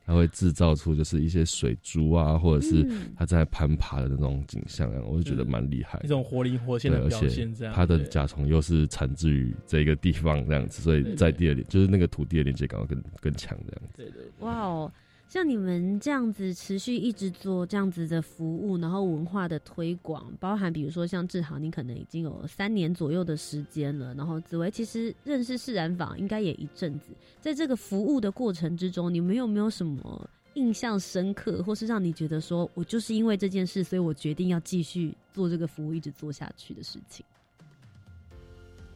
[0.05, 6.05] 它会制造出就是一些水珠啊，或者是嗯它在攀爬的那种景象，我就觉得蛮厉害的。
[6.05, 7.73] 一种活灵活现，的表而且现，这样。
[7.73, 14.03] 它的甲虫又是产自于这个地方这样子，所以在地的连就是那个土地的连接感要更更强这样子。
[14.03, 14.91] 对对，哇哦，
[15.33, 27.07] 像你们这样子持续一直做这样子的服务，然后文化的推广，包含比如说像志豪，你可能已经有三年左右的时间了，然后紫薇其实认识释然坊应该也一阵子，
[27.41, 37.25] 在这个服务的过程之中，你们有没有什么印象深刻，或是让你觉得说我就是因为这件事，所以我决定要继续做这个服务，一直做下去的事情？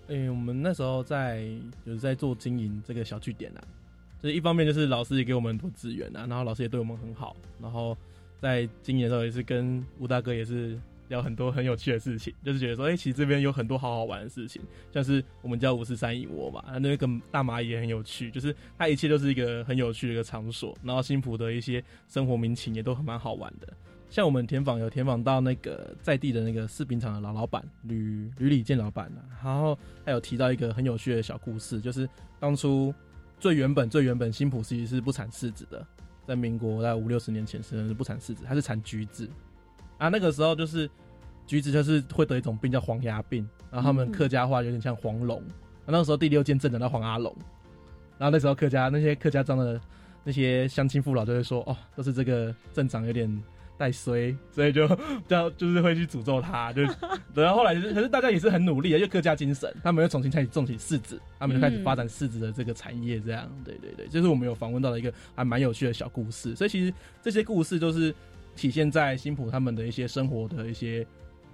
[0.10, 1.50] 诶、我们那时候在
[1.84, 3.63] 就是在做经营这个小据点啊，
[4.21, 7.95] 就是一方面就是老师也给我们很多资源啊，然后老师也对我们很好，然后
[8.39, 10.77] 在今年的时候也是跟吴大哥也是
[11.10, 14.62] 聊很多很有趣的事情，就是觉得说，哎、其实这边有很多好好玩的事情，
[14.93, 23.71] 像是我们叫五十三蚁窝嘛，那个大蚂蚁也很有趣，就是它一切都是一个很有趣的一个场所，然后新浦的一些生活民情也都很蛮好玩的。
[24.10, 32.08] 像我们田访有田访到那个在地的那个饰品厂的老老板吕吕礼健老板啊，然后他有提到一个很有趣的小故事，就是
[32.39, 32.93] 当初
[33.39, 35.86] 最原本最原本新浦其实是不产柿子的，
[36.26, 39.30] 在民国在五六十年前是不产柿子，它是产橘子
[39.97, 40.10] 啊。
[40.10, 40.89] 那个时候就是
[41.45, 45.39] 橘子就是会得一种病叫黄牙病，然后他们客家话有点像黄龙。
[45.39, 47.34] 啊那个时候第六舰镇长叫黄阿龙，
[48.17, 49.80] 然后那时候客家那些客家庄的
[50.23, 53.32] 那些乡亲父老就会说，哦，都是这个镇长有点
[53.77, 54.87] 带衰，所以就
[55.27, 56.81] 这样就是会去诅咒他，就
[57.33, 68.13] 然后后来就是，可是大家也是很努力的，就客家精神，他们又重新开始种起柿子，他们就开始发展柿子的这个产业，这样，对对对，这是我们有访问到的一个还蛮有趣的小故事，所以其实这些故事就是
[68.55, 71.05] 体现在新浦他们的一些生活的一些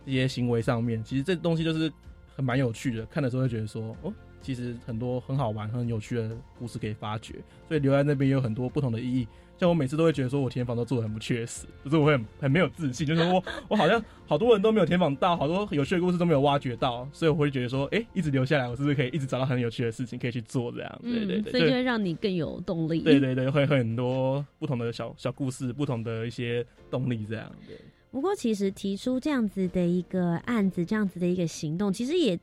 [0.05, 1.91] 一些行为上面，其实这东西就是
[2.35, 4.13] 很蛮有趣的，看的时候会觉得说，哦。
[4.45, 9.25] 其实很多很好玩、很有趣的故事可以发掘，所以留在那边也有很多不同的意义。
[9.63, 20.71] 像我每次都会觉得说，我填访都做的很不确实，就是我会很很没有自信，就是我我好像 好多人都没有填访到，好多有趣的故事都没有挖掘到，所以我会觉得说，哎、一直留下来，我是不是可以一直找到很有趣的事情可以去做？
[20.71, 22.99] 这样，对对对，嗯所以就会让你更有动力。
[22.99, 27.77] 对对对，会会很多不同的小小故事，不同的一些动力，这样对。
[28.11, 32.37] 不过，其实提出这样子的一个案子，这样子的一个行动，其实也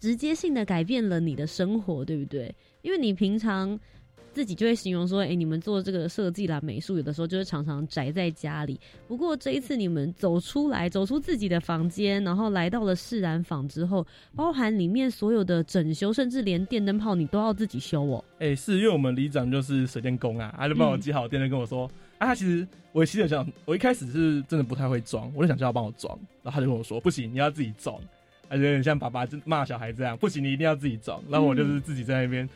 [0.00, 2.52] 直接性的改变了你的生活，对不对？
[2.82, 3.78] 因为你平常
[4.36, 8.78] 自己就会形容说，哎、你们做这个设计啦、美术，有的时候就是常常宅在家里。
[9.08, 18.22] 不过这一次你们走出来，走出自己的房间，然后来到了释然坊之后，包含里面所有的整修，甚至连电灯泡你都要自己修哦。
[18.40, 27.98] 哎、是因为我们里长就是水电工啊，他就帮我接好电灯跟我说，啊，他其实我其实想，我一开始是真的不太会装，我就想叫他帮我装，然后他就跟我说，不行，你要自己装，
[28.50, 31.22] 而且有点像爸爸骂小孩这样，不行，你一定要自己装。
[31.30, 32.46] 然后我就是自己在那边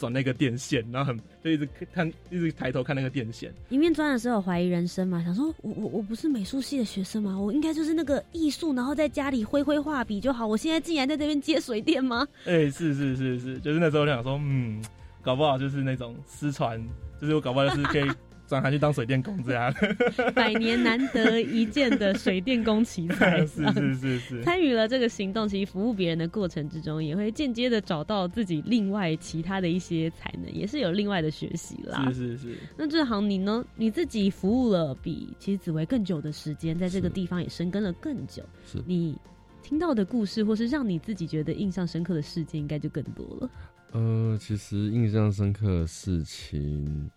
[0.00, 3.52] 转那个电线，然后很就一直看，一直抬头看那个电线。
[3.68, 7.38] 一面钻的时候有怀疑人生嘛，想说我我我不是美术系的学生吗？
[7.38, 10.46] 我应该就是那个艺术，然后在家里挥挥画笔就好。
[10.46, 12.26] 我现在竟然在这边接水电吗？
[12.46, 14.82] 哎、是是是是，就是那时候我想说，嗯，
[15.20, 16.82] 搞不好就是那种失传，
[17.20, 18.10] 就是我搞不好就是可以
[18.50, 19.72] 转行去当水电工这样。
[20.34, 32.10] 百年难得一见的水电工奇才，是是是是，参与了这个行动，其实服务别人的过程之中，也会间接的找到自己另外其他的一些才能，也是有另外的学习啦。
[32.12, 32.58] 是是是。
[32.76, 33.64] 那志航，你呢？
[33.76, 38.42] 你自己服务了比其实紫薇更久的时间，在这个地方也深耕了更久。
[38.66, 39.16] 是你
[39.62, 43.48] 听到的故事，或是让你自己觉得印象深刻的事件，应该就更多了。
[43.92, 47.10] 呃，其实印象深刻的事情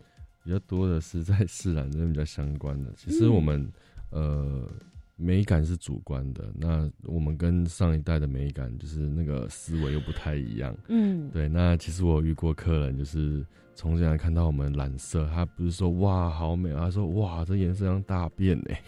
[0.43, 2.91] 比较多的是在自然这边比较相关的。
[2.97, 3.71] 其实我们、
[4.09, 4.67] 呃
[5.15, 10.75] 美感是主观的，那我们跟上一代的美感就是那个思维又不太一样。
[10.87, 18.81] 嗯，对，那其实我遇过客人，就是从这样看到我们染色，他不是说哇好美，他说哇这颜色像大便哎、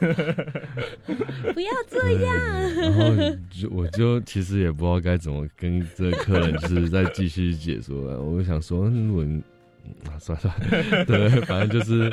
[1.52, 2.36] 不要 这对样。
[2.76, 8.22] 然后就我就其实也不知道该怎么跟这个客人就是再继续解说了。
[8.22, 9.42] 我就想说，嗯如果你
[10.06, 10.54] 啊，算了，
[11.06, 12.12] 对，反正就是，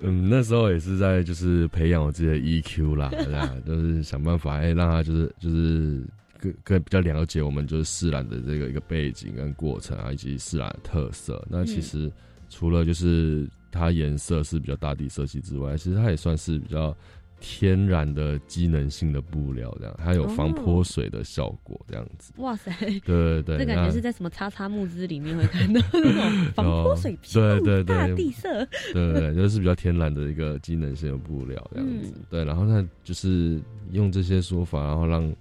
[0.00, 6.02] 嗯，那时候也是在就是培养我自己的 EQ 啦， 对啊，就是想办法哎，让他就是就是
[6.38, 11.44] 更更比较了解我们就是释然的这个一个背景跟过程啊，以及释然的特色。
[11.48, 12.10] 那其实
[12.48, 16.96] 除了就是它颜色是比较大地色系之外，其实它也算是比较。
[17.40, 22.32] 天然的机能性的布料，这样还有防泼水的效果，这样子。
[22.38, 22.72] 哇塞！
[23.04, 28.48] 对对对，这感觉是在什么叉叉木枝里面会看到那种 防泼水、对对对大地色。
[28.92, 32.12] 对对对，就是比较天然的一个机能性的布料，这样子。
[32.28, 33.60] 对，然后那，就是
[33.92, 35.32] 用这些说法，然后让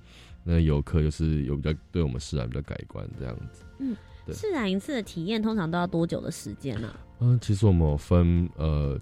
[0.44, 3.64] 那游客就是有比较对我们释然比较改观，这样子。
[3.80, 3.96] 嗯，
[4.32, 6.94] 释然一次的体验通常都要多久的时间呢？
[7.20, 9.00] 嗯，其实我们有分呃。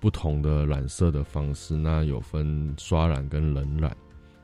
[0.00, 3.96] 不同的染色的方式，那有分刷染跟冷染。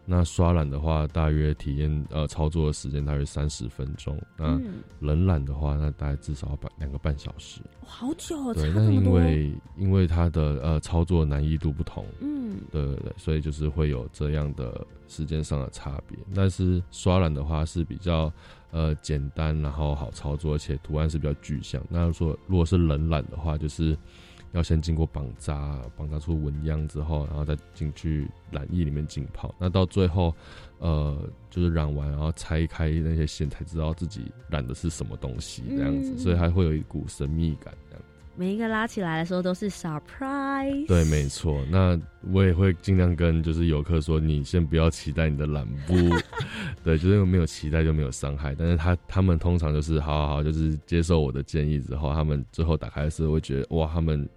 [0.07, 4.21] 那刷染的话，大约体验呃操作的时间大约三十分钟。
[4.37, 4.61] 那
[5.01, 7.63] 冷染的话，那大概至少要半两个半小时。
[7.87, 16.19] 好久，对，那因为因为它的呃操作难易度不同，嗯，对对对，所以就是会有这样的时间上的差别。
[16.35, 18.31] 但是刷染的话是比较
[18.73, 21.83] 呃简单，然后好操作，而且图案是比较具象。
[21.89, 23.97] 那说如果是冷染的话，就是
[24.55, 29.53] 要先经过绑扎，绑扎出纹样之后，然后再进去染液里面浸泡。
[29.59, 30.33] 那到最后，
[30.79, 37.75] 呃，就是染完，然后拆开那些线，才知道自己染的是什么东西，这样子，所以还会有一股神秘感。
[37.91, 38.05] 这样，
[38.37, 40.87] 每一个拉起来的时候都是 surprise。
[40.87, 41.61] 对，没错。
[41.69, 42.01] 那
[42.33, 45.95] 我也会尽量跟就是游客说，你先不要期待你的染布，
[46.85, 48.55] 对，就是没有期待就没有伤害。
[48.55, 54.29] 但是他他们通常就是好好好，就是接受我的建议之后，他们最后打开的时候会觉得哇，他们。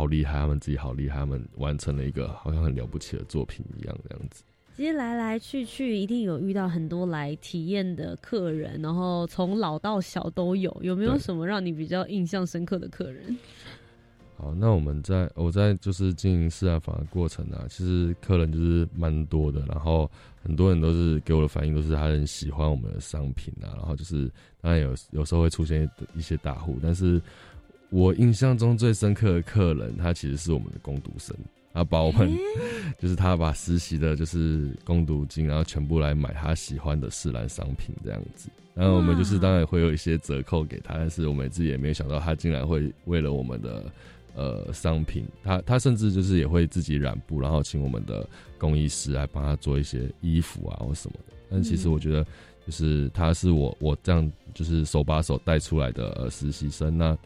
[0.00, 4.42] 好厉害，他们自己好厉害，他们完成了一个好像很了不起的作品一样，这样子。
[4.74, 10.74] 其实来来去去，一定有遇到很多来体验的客人，然后从老到小都有。
[10.80, 13.36] 有没有什么让你比较印象深刻的客人？
[14.38, 20.10] 好，那我们在我在就是经营试案房的过程啊，其实客人就是蛮多的，然后
[20.42, 24.32] 很多人都是给我的反应都是他很喜欢我们的商品啊，然后就是
[24.62, 25.86] 当然有有时候会出现
[26.16, 27.20] 一些大户，但是。
[27.90, 31.36] 我印象中最深刻的客人，他其实是我们的攻读生，
[31.74, 32.30] 他把我们，
[32.98, 38.48] 就是他把实习的，就是攻读金，然后全部来买他喜欢的试蓝商品这样子。
[38.74, 43.92] 然后我们就是当然会有一些折扣给他，但是我们自己也没有想到他竟然会为了我们的
[44.36, 48.26] 呃商品，他他甚至就是也会自己染布，然后请我们的
[48.56, 51.34] 工艺师来帮他做一些衣服啊或什么的。
[51.50, 52.24] 但其实我觉得，
[52.64, 57.18] 就是他是我我这样就是手把手带出来的呃实习生那。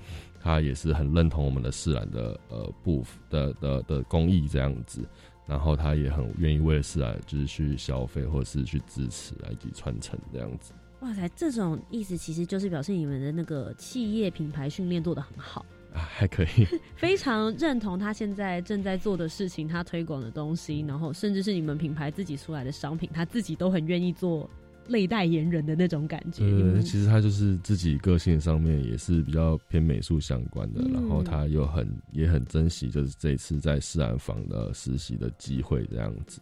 [0.45, 5.01] 他也是很认同我们的释然的呃布的的的工艺这样子，
[5.47, 10.74] 然后他也很愿意为了释然就是去消费或者是去支持以及传承这样子。
[11.01, 15.64] 哇塞，这种意思其实就是表示你们的那个企业品牌训练做的很好
[15.95, 24.49] 啊，还可以， 非常认同他现在正在做的事情，他推广的东西，然后甚至是你们品牌自己出来的商品，他自己都很愿意做。
[24.89, 36.41] 类代言人的那种感觉，对，其实他就是自己个性上面也是比较偏美术相关的，然后他又很也很珍惜，就是这次在试染坊的实习的机会这样子，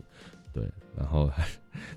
[0.53, 0.65] 对，
[0.97, 1.47] 然后还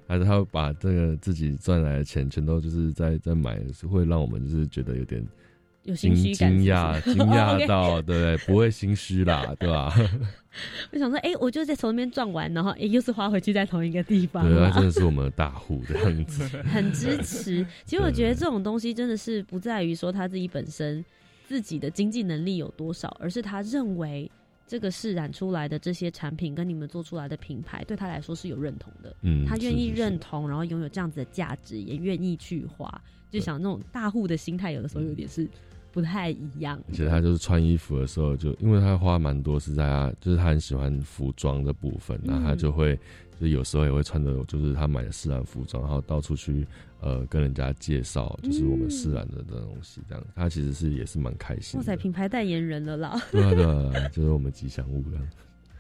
[0.08, 5.26] 还是他把这个自己赚来的钱全都就是在在买，会让我们就是觉得有点。
[5.86, 6.34] 有惊惊
[6.66, 9.94] 讶， 惊讶到，对不会心虚啦， 对吧？
[10.92, 14.44] 我想说，哎，我就在从那边转完，然后哎，又是花回去在同一个地方。
[14.44, 17.66] 对，真的是我们的大户这样子，很支持。
[17.86, 21.04] 其实我觉得这种东西真的是不在于说他自己本身
[21.48, 24.32] 自己的经济能力有多少，而是他认为
[24.66, 29.16] 这个释染出来的这些产品跟你们做出来的品牌对他来说是有认同的。
[29.22, 32.90] 嗯，他愿意认同，然后拥有这样子的价值，也愿意去花。
[33.30, 35.46] 就想那种大户的心态，有的时候有点是。
[35.96, 43.00] 不太一样，而且他就是穿衣服的时候，就因为他花蛮多是在他，就是他很喜欢服装的部分，那他就会
[43.40, 46.68] 就有时候也会穿着就是他买的自然服装，然后到处去
[47.00, 51.80] 呃跟人家介绍，就是我们自然的的东西，这样他其实是也是蛮开心。
[51.80, 53.18] 哇塞，品牌代言人了啦！
[53.32, 55.26] 对啊对啊，就是我们吉祥物这样。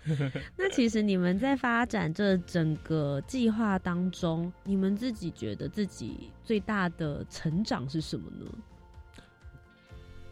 [0.55, 8.45] 那其实你们在发展这整个计划当中，你们自己觉得自己最大的成长是什么呢？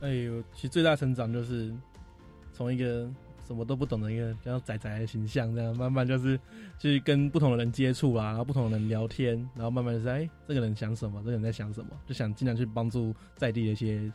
[0.04, 1.74] 哎呦，其实最大成长就是
[2.52, 3.10] 从一个
[3.46, 6.40] 什么都不懂的一个比较仔仔的形象，这样慢慢就是
[6.80, 14.12] 去跟不同的人接触啊，然后不同的人聊天，然后慢慢就是哎，这个人想什么，这个人在想什么，就想尽量去帮助在地的一些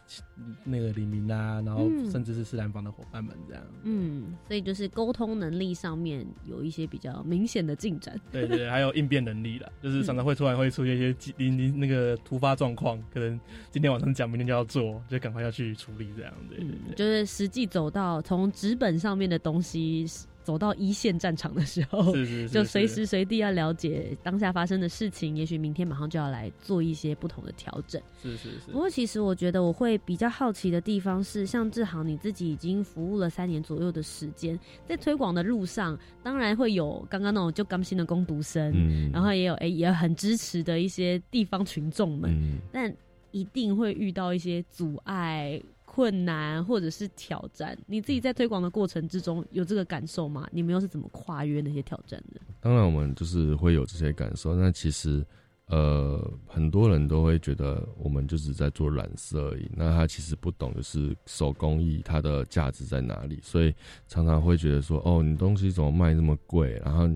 [0.65, 3.63] 那个黎明啊，然后嗯甚至是自然坊的伙伴们这样。
[3.83, 8.19] 嗯，所以就是沟通能力上面有一些比较明显的进展。
[8.33, 13.39] 对对对，还有应变能力了，就是常常会突然会出现一些机临临那个突发状况，可能
[13.71, 16.33] 今天晚上讲，明天就要做，就赶快要去处理这样。
[16.49, 16.95] 对对嗯，对。
[16.95, 20.07] 就是实际走到从纸本上面的东西，
[20.45, 28.01] 走到一线战场的时候，是是是就随时随地要了解当下发生的事情，也许明天马上就要来做一些不同的调整。
[28.23, 42.91] 是是是不过，其实我觉得我会比较好奇的地方是，像志航你自己已经服务了三年左右的时间，在推广的路上，当然会有刚刚那种就刚新的攻读生，嗯然后也有诶、也很支持的一些地方群众们，嗯但
[43.33, 45.61] 一定会遇到一些阻碍。
[45.91, 50.47] 困难或者是挑战，你自己在推广的过程之中有这个感受吗？
[50.53, 52.41] 你们又是怎么跨越那些挑战的？
[52.61, 55.27] 当然我们就是会有这些感受，那其实
[55.67, 63.75] 呃很多人都会觉得我们就是在做染色而已，那他其实不懂就是手工艺它的价值在哪里，所以
[64.07, 67.09] 常常会觉得说哦你东西怎么卖那么贵，然后。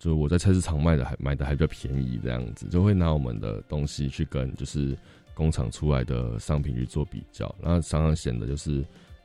[0.00, 4.96] 就我在菜市场卖的还买的还比较便宜，这样子就会拿我们的东西去跟就是
[5.38, 8.84] 工厂出来的商品去做比较，然后常常显得就是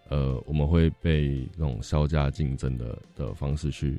[0.10, 3.98] 呃我们会被那种销价竞争的的方式去，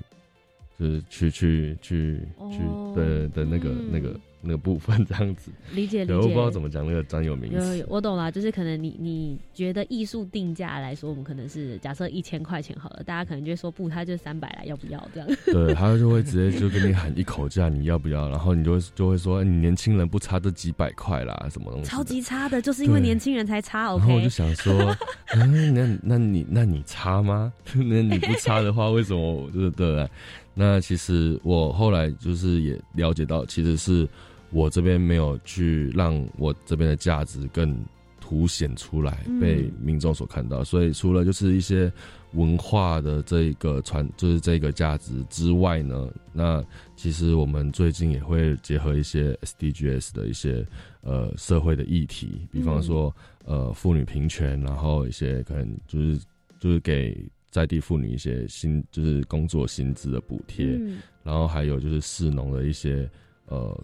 [0.78, 2.20] 就是去去去
[2.52, 2.92] 去哦。
[2.94, 5.50] 对的那个、嗯那个那个部分这样子。
[5.72, 6.14] 对，理解理解。
[6.14, 7.78] 我不知道怎么讲那个专有名词。
[7.78, 15.28] 有有，我懂了，就是可能你你觉得艺术定价来说，我们可能是假设一千块钱好了，大家可能就会说不，他就三百来，要不要这样？
[15.46, 18.28] 对，他就会直接就跟你喊一口价，你要不要？
[18.28, 21.88] 然后你就会 就会说，哎你年轻人不差这几百块啦，什么东西？
[21.88, 23.84] 超级差的，就是因为年轻人才差。
[23.84, 24.96] 然后我就想说，
[25.34, 27.52] 嗯，那那你那你差吗？
[27.74, 30.08] 那你不差的话，为什么我对对对？
[30.54, 34.08] 那其实我后来就是也了解到，其实是
[34.50, 37.76] 我这边没有去让我这边的价值更
[38.20, 40.62] 凸显出来，嗯被民众所看到。
[40.64, 41.92] 所以除了就是一些
[42.32, 46.64] 文化的这一个传，就是这个价值之外呢，那
[46.96, 50.66] 其实我们最近也会结合一些 SDGs 的一些
[51.02, 53.14] 呃社会的议题，比方说。
[53.46, 56.18] 呃妇女平权，然后一些可能就是
[56.58, 57.14] 就是给
[57.50, 63.06] 在地妇女一些薪就是工作薪资的补贴，嗯然后还有就是市农的一些
[63.44, 63.78] 呃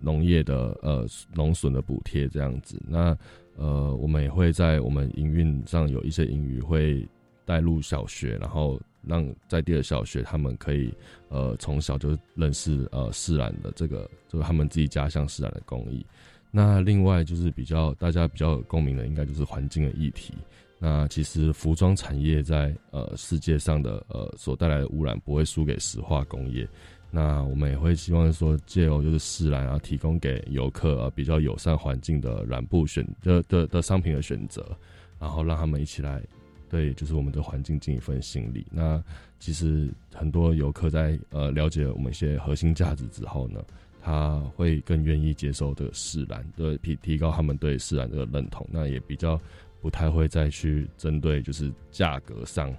[0.00, 2.80] 农业的呃农损的补贴这样子。
[2.86, 3.16] 那
[3.56, 7.06] 呃我们也会在我们营运上有一些英语会
[7.44, 10.92] 带入小学，然后让在地的小学他们可以
[11.28, 16.04] 呃从小就认识呃释然的这个就是他们自己家乡释然的工艺。
[16.50, 20.34] 那另外就是比较大家比较有共鸣的，应该就是环境的议题。
[20.78, 26.68] 那其实服装产业在呃世界上的呃所带来的污染不会输给石化工业。
[27.10, 34.76] 那我们也会希望说，借由就是试然啊，提供给游客啊比较友善环境的染布选的的的商品的选择，
[35.18, 36.22] 然后让他们一起来
[36.68, 38.66] 对就是我们的环境尽一份心力。
[38.70, 39.02] 那
[39.38, 43.64] 其实很多游客在呃了解我们一些核心价值之后呢，
[44.02, 49.40] 他会更愿意接受这个释然，对提提高他们对释然这个认同，那也比较
[49.80, 52.74] 不太会再去针对就是价格上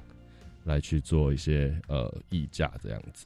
[0.63, 3.25] 来去做一些呃议价这样子。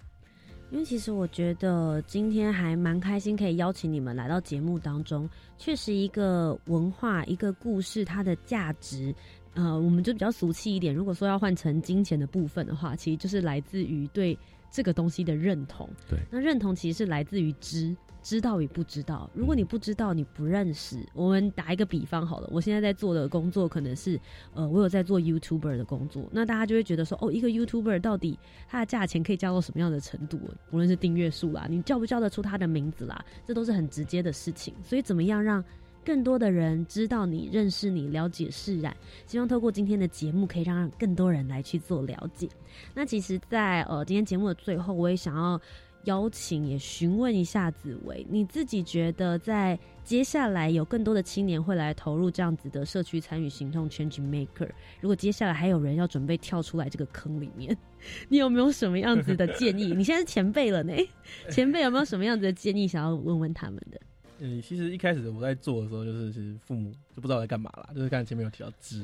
[0.72, 5.30] 因为其实我觉得今天还蛮开心，可以邀请你们来到节目当中。
[5.58, 9.14] 确实，一个文化、一个故事，它的价值，
[9.54, 10.96] 呃，我们就比较俗气一点。
[10.96, 14.36] 如果说要换成金钱的部分的话，其实就是来自于对
[14.72, 15.88] 这个东西的认同。
[16.10, 17.96] 对，那认同其实是来自于知。
[18.24, 24.20] 知道与不知道，如果你不知道，你不认识，我们打一个比方好了，我现在在做的工作可能是，
[24.54, 28.38] 呃，我有在做 YouTuber 的工作，那大家就会觉得说，哦，一个 YouTuber 到底
[28.70, 30.40] 它的价钱可以降到什么样的程度？
[30.70, 34.72] 无论是订阅数啦，你叫不叫得出他的名字啦，这都是很直接的事情。
[34.84, 35.64] 所以，怎么样让
[36.04, 38.96] 更多的人知道你、认识你、了解释然？
[39.26, 42.48] 希望透过今天的节目，可以让更多人来去做了解。
[42.94, 45.60] 那其实在，呃今天节目的最后，我也想要。
[46.06, 54.68] 邀请也询问一下紫薇，你自己觉得在接下来有更多的青年会来投入这样子的社区参与行动 Change Maker，
[55.00, 57.78] 如果接下来还有人要准备跳出来这个坑里面，
[58.30, 59.94] 你有没有什么样子的建议？
[59.94, 60.92] 你现在是前辈了呢，
[61.52, 64.02] 前辈有没有什么样子的建议想要问问他们的？
[64.44, 69.04] 嗯，其实一开始我在做的时候，就是其实父母就不知道我在干嘛啦，就是刚才前面有提到知，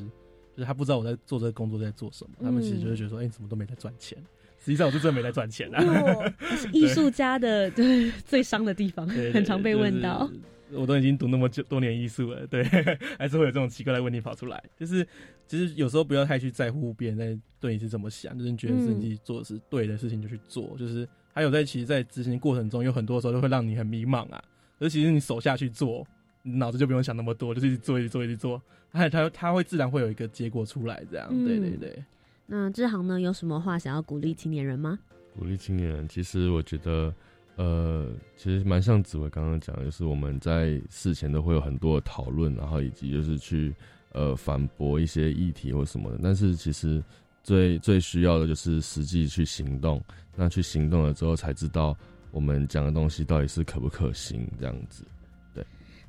[0.55, 4.17] 就是他不知道我在做这个工作在做什么，他们其实就会觉得说，哎、你怎么都没在赚钱。
[4.59, 5.79] 实际上我是真的没在赚钱啊，
[6.57, 10.27] 是艺术家的对最伤的地方，很常被问到。
[10.27, 10.39] 就是
[10.81, 12.63] 我都已经读那么久多年艺术了，对，
[13.19, 14.61] 还是会有这种奇怪的问题跑出来。
[14.75, 15.07] 就是
[15.45, 20.75] 其实有时候不要太去在乎别人在对你是怎么想，就是你觉得自己做的是对的事情就去做。
[20.77, 24.43] 就是还有在其实，在执行过程中，有很多时候都会让你很迷茫啊。
[24.79, 26.05] 而其是你手下去做，
[26.43, 28.61] 你脑子就不用想那么多，就是一直做，一直做，一直做，
[28.91, 31.27] 他他他会自然会有一个结果出来，这样。
[31.45, 32.03] 对对对。
[32.45, 34.99] 那志航呢，有什么话想要鼓励青年人吗？
[35.37, 37.13] 鼓励青年人，其实我觉得。
[37.59, 43.73] 呃，其实蛮像紫薇刚刚讲，就是我们在事前都会有很多的讨论，然后以及就是去
[44.11, 46.19] 呃反驳一些议题或什么的。
[46.21, 47.03] 但是其实
[47.43, 49.99] 最最需要的就是实际去行动，
[50.35, 51.97] 那去行动了之后才知道
[52.31, 55.03] 我们讲的东西到底是可不可行，这样子。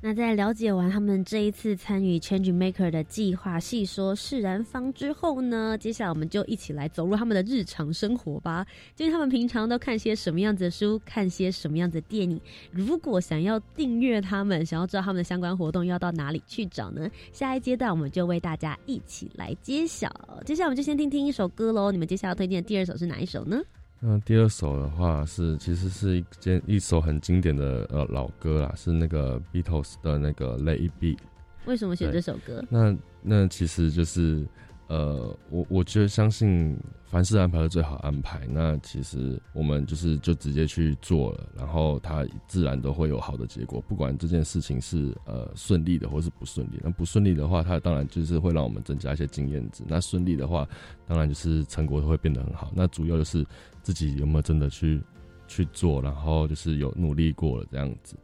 [0.01, 8.65] 那在了解完他们这一次参与 Change Maker 的计划，细说释然方之后呢，接下来我们就一起来走入他们的日常生活吧。
[8.95, 12.39] 究竟他们平常都看些什么样子的书，看些什么样子的电影？
[12.71, 17.09] 如果想要订阅他们，想要知道他们的相关活动，要到哪里去找呢？
[17.33, 20.09] 下一阶段我们就为大家一起来揭晓。
[20.45, 21.91] 接下来我们就先听听一首歌喽。
[21.91, 23.61] 你们接下来要推荐的第二首是哪一首呢？
[23.99, 31.21] 那第二首的话是，其实是一件一首很经典的呃老歌啦，是那个 Beatles 的那个 Let It Be。
[31.65, 32.63] 为什么选这首歌？
[32.69, 34.45] 那那其实就是。
[34.89, 36.75] 呃，我我觉得相信
[37.05, 38.47] 凡事安排的最好安排。
[38.49, 43.79] 那其实我们就是就直接去做了，然后它自然都会有好的结果。
[43.81, 46.79] 不管这件事情是呃顺利的，或是不顺利。
[46.83, 49.83] 那不顺利的话，它当然就是会让我们增加一些经验值。
[49.87, 50.67] 那顺利的话，
[51.05, 52.71] 当然就是成果会变得很好。
[52.75, 53.45] 那主要就是
[53.83, 54.99] 自己有没有真的去
[55.47, 58.15] 去做，然后就是有努力过了这样子。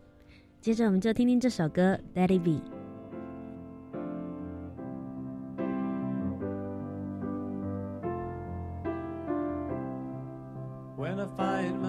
[0.61, 2.51] 接着我们就听听这首歌《Daddy Be》。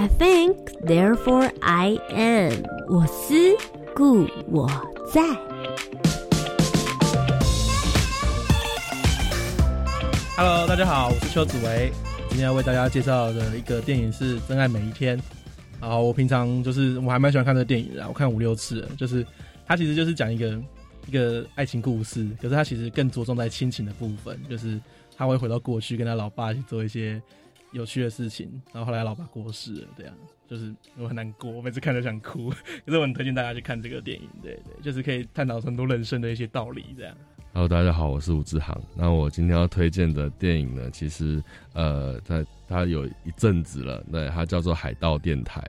[0.00, 2.62] I think, therefore, I am。
[2.88, 3.34] 我思
[3.94, 4.66] 故我
[5.12, 5.20] 在。
[10.38, 11.92] Hello，大家好，我是邱子维。
[12.30, 15.18] 今天要为大家介绍的一个电影是《真爱每一天》。
[15.78, 18.88] 然后我平常就是我还蛮喜欢看这个电影的，我看五六次了。
[18.96, 19.22] 就是
[19.66, 20.58] 它其实就是讲一个
[21.08, 24.80] 一个爱情故事，可是它其实更着重在亲情的部分，就是
[25.14, 27.20] 他会回到过去跟他老爸去做一些
[27.72, 28.50] 有趣的事情。
[28.72, 30.14] 然后后来老爸过世了，这样。
[30.48, 32.50] 就是我很难过，我每次看都想哭。
[32.50, 37.16] 可是我很推荐大家去看这个电影，对对，就是可以探讨很多人生的一些道理，这样。
[37.52, 38.80] Hello，大家好，我是吴志航。
[38.94, 41.42] 那我今天要推荐的电影呢，其实
[41.72, 45.60] 呃，在它有一阵子了，对，它叫做《海盗电台》。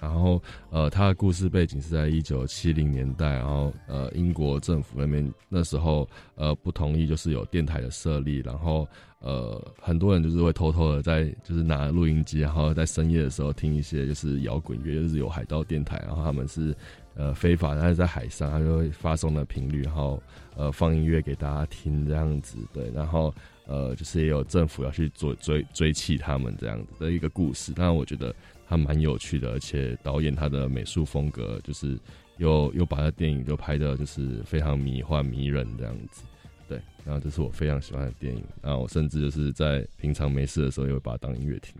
[0.00, 8.86] 然后呃，它的故事背景是在一九七零年代，然后呃，英国政府那边那时候呃不同意，就是有电台的设立，然后
[9.18, 16.72] 呃，很多人就是会偷偷的在就是拿录音机，然后在深夜的时候听一些就是摇滚乐，就是有海盗电台，然后他们是。
[17.14, 20.22] 呃非法，但是在海上，他就会发送的频率，然后
[20.56, 23.34] 呃放音乐给大家听这样子，对，然后
[23.66, 28.34] 呃就是也有政府要去追追追弃他们这样子的一个故事，那我觉得
[28.66, 31.98] 他蛮有趣的，而且导演他的美术风格就是
[32.38, 36.24] 又又把他电影就拍的就是非常迷幻迷人这样子，
[36.68, 41.74] 对，然后这是我非常喜欢的电影，然后我甚至就是在平常没事的时候也会把它当音乐听。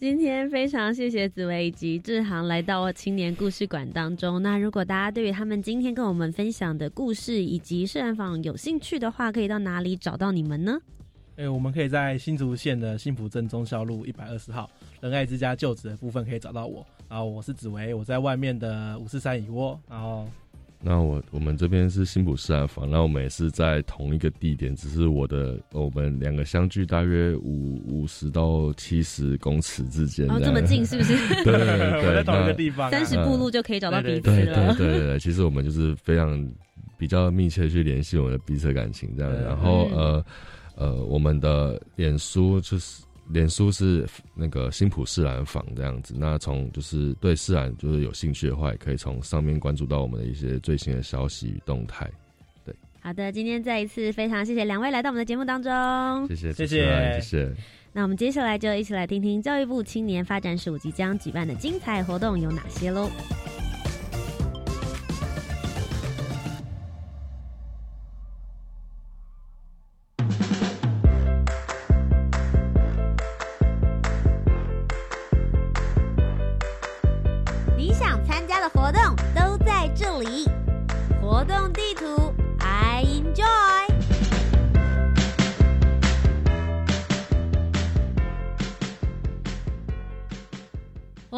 [0.00, 4.42] 今天非常谢谢紫薇以及志航来到青年故事馆当中。
[4.42, 10.78] 那如果大家对于他们今天跟我们分享的故事以及摄影坊有兴趣的话，可以到哪里找到你们呢？
[11.36, 14.70] 哎、我们可以在新竹县的新浦镇中孝路一百二十号
[15.00, 16.86] 仁爱之家旧址的部分可以找到我。
[17.08, 19.78] 然后我是紫薇，我在外面的五四三蚁窝。
[19.88, 20.28] 然后
[20.86, 30.30] 那我我们这边是新浦市安房，那我们也是在同一个地点，只是我的我们两个相距大约五五十到七十公尺之间。
[30.30, 31.16] 哦，这么近是不是？
[31.42, 34.74] 对 对对， 我在同一个地方、啊，三十步路就可以找到彼此对了。
[34.76, 36.46] 对对对对，其实我们就是非常
[36.98, 39.32] 比较密切去联系我们的彼此感情，这样。
[39.42, 40.24] 然后嗯呃
[40.76, 46.14] 呃，我们的脸书就是脸书是那个新浦市兰坊这样子。
[46.16, 52.10] 那从就是对市兰就是有兴趣的话，也可以从上面关注到我们的一些最新的消息与动态。
[53.00, 55.70] 好的，今天再一次非常谢谢两位来到我们的节目当中。
[56.28, 57.54] 谢谢，谢谢谢谢。
[57.92, 63.10] 那我们接下来就一起来听听教育部青年发展署即将举办的精彩活动有哪些喽。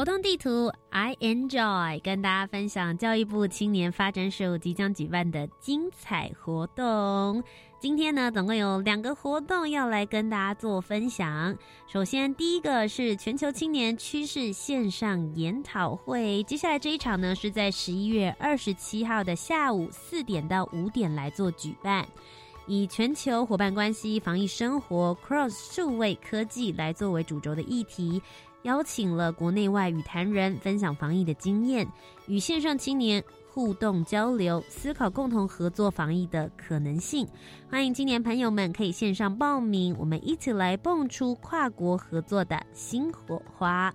[0.06, 7.42] 动地图 I enjoy，跟大家分享教育部青年发展署即将举办的精彩活动。
[7.80, 11.58] 今天呢，总共有两个活动要来跟大家做分享。
[11.88, 22.06] 首先，第一个是全球青年趋势线上研讨会，接下来这一场呢是在十一月二十七号的下午四点到五点来做举办。
[22.68, 28.20] 以全球伙伴关系、防疫生活、Cross 数位科技来作为主轴的议题，
[28.62, 31.86] 邀请了国内外语坛人分享防疫的经验，
[32.26, 37.26] 与线上青年互动交流，思考共同合作防疫的可能性。
[37.70, 43.94] 欢迎青年朋友们可以线上报名，我们一起来蹦出跨国合作的新火花。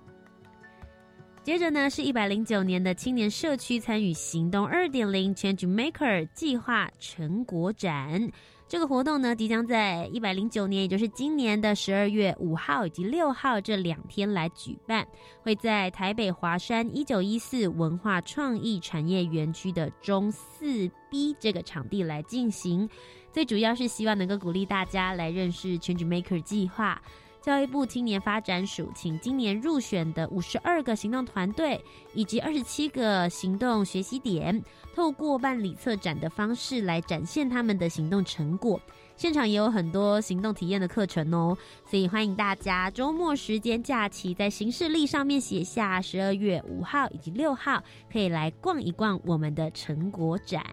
[1.42, 8.30] 接着呢，是一百零九年的青年社区参与行动二点零 Change Maker 计划成果展。
[8.72, 15.06] 这个活动呢，即将在一百零九年，也就是今年的十二月五号以及六号这两天来举办，
[15.42, 22.88] 会在台北华山一九一四文化创意产业园区的中四 B 这个场地来进行。
[23.30, 26.98] 最主要是希望能够鼓励大家来认识全职 Maker 计划。
[27.42, 31.84] 教育部青年发展署请今年入选的五十二个行动团队
[32.14, 34.62] 以及二十七个行动学习点，
[34.94, 38.80] 透过办理策展的方式来展现他们的行动成果。
[39.16, 50.64] 现场也有很多行动体验的课程哦，所以欢迎大家周末时间假期在行事历上面写下十二月五号以及六号，可以来逛一逛我们的成果展。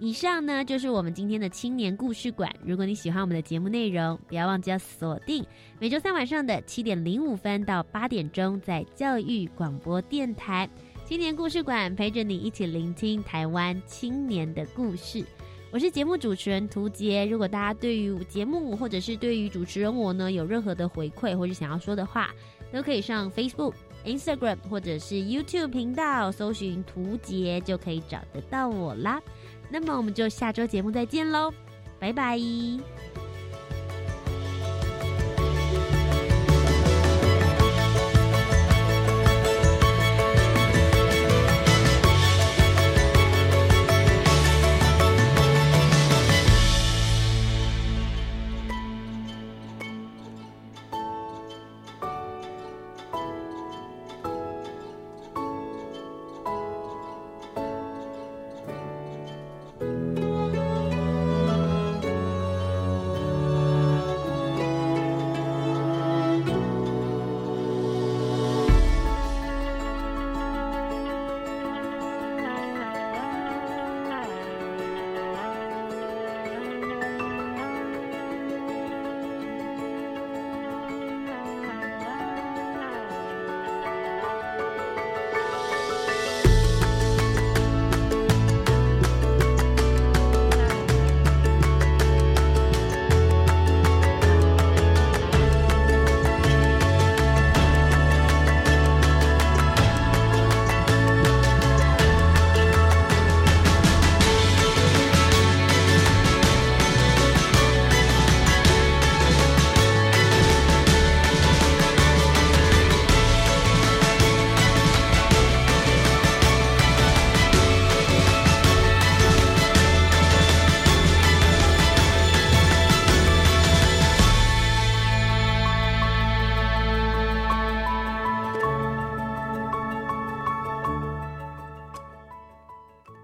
[0.00, 2.48] 以上呢就是我们今天的青年故事馆。
[2.64, 5.44] 如果你喜欢我们的节目内容，不要忘记要锁定
[5.80, 10.70] 每周三晚上的七点零五分到八点钟，在教育广播电台
[11.04, 15.24] 青年故事馆陪着你一起聆听台湾青年的故事。
[15.72, 17.26] 我是节目主持人涂杰。
[17.26, 22.30] 如果大家对于节目或者是对于主持人我呢有任何的回馈或者想要说的话，
[22.72, 23.74] 都可以上 Facebook、
[24.06, 29.20] Instagram 或者是 YouTube 频道搜寻涂杰，就可以找得到我啦。
[29.70, 31.52] 那么我们就下周节目再见喽，
[31.98, 32.38] 拜拜。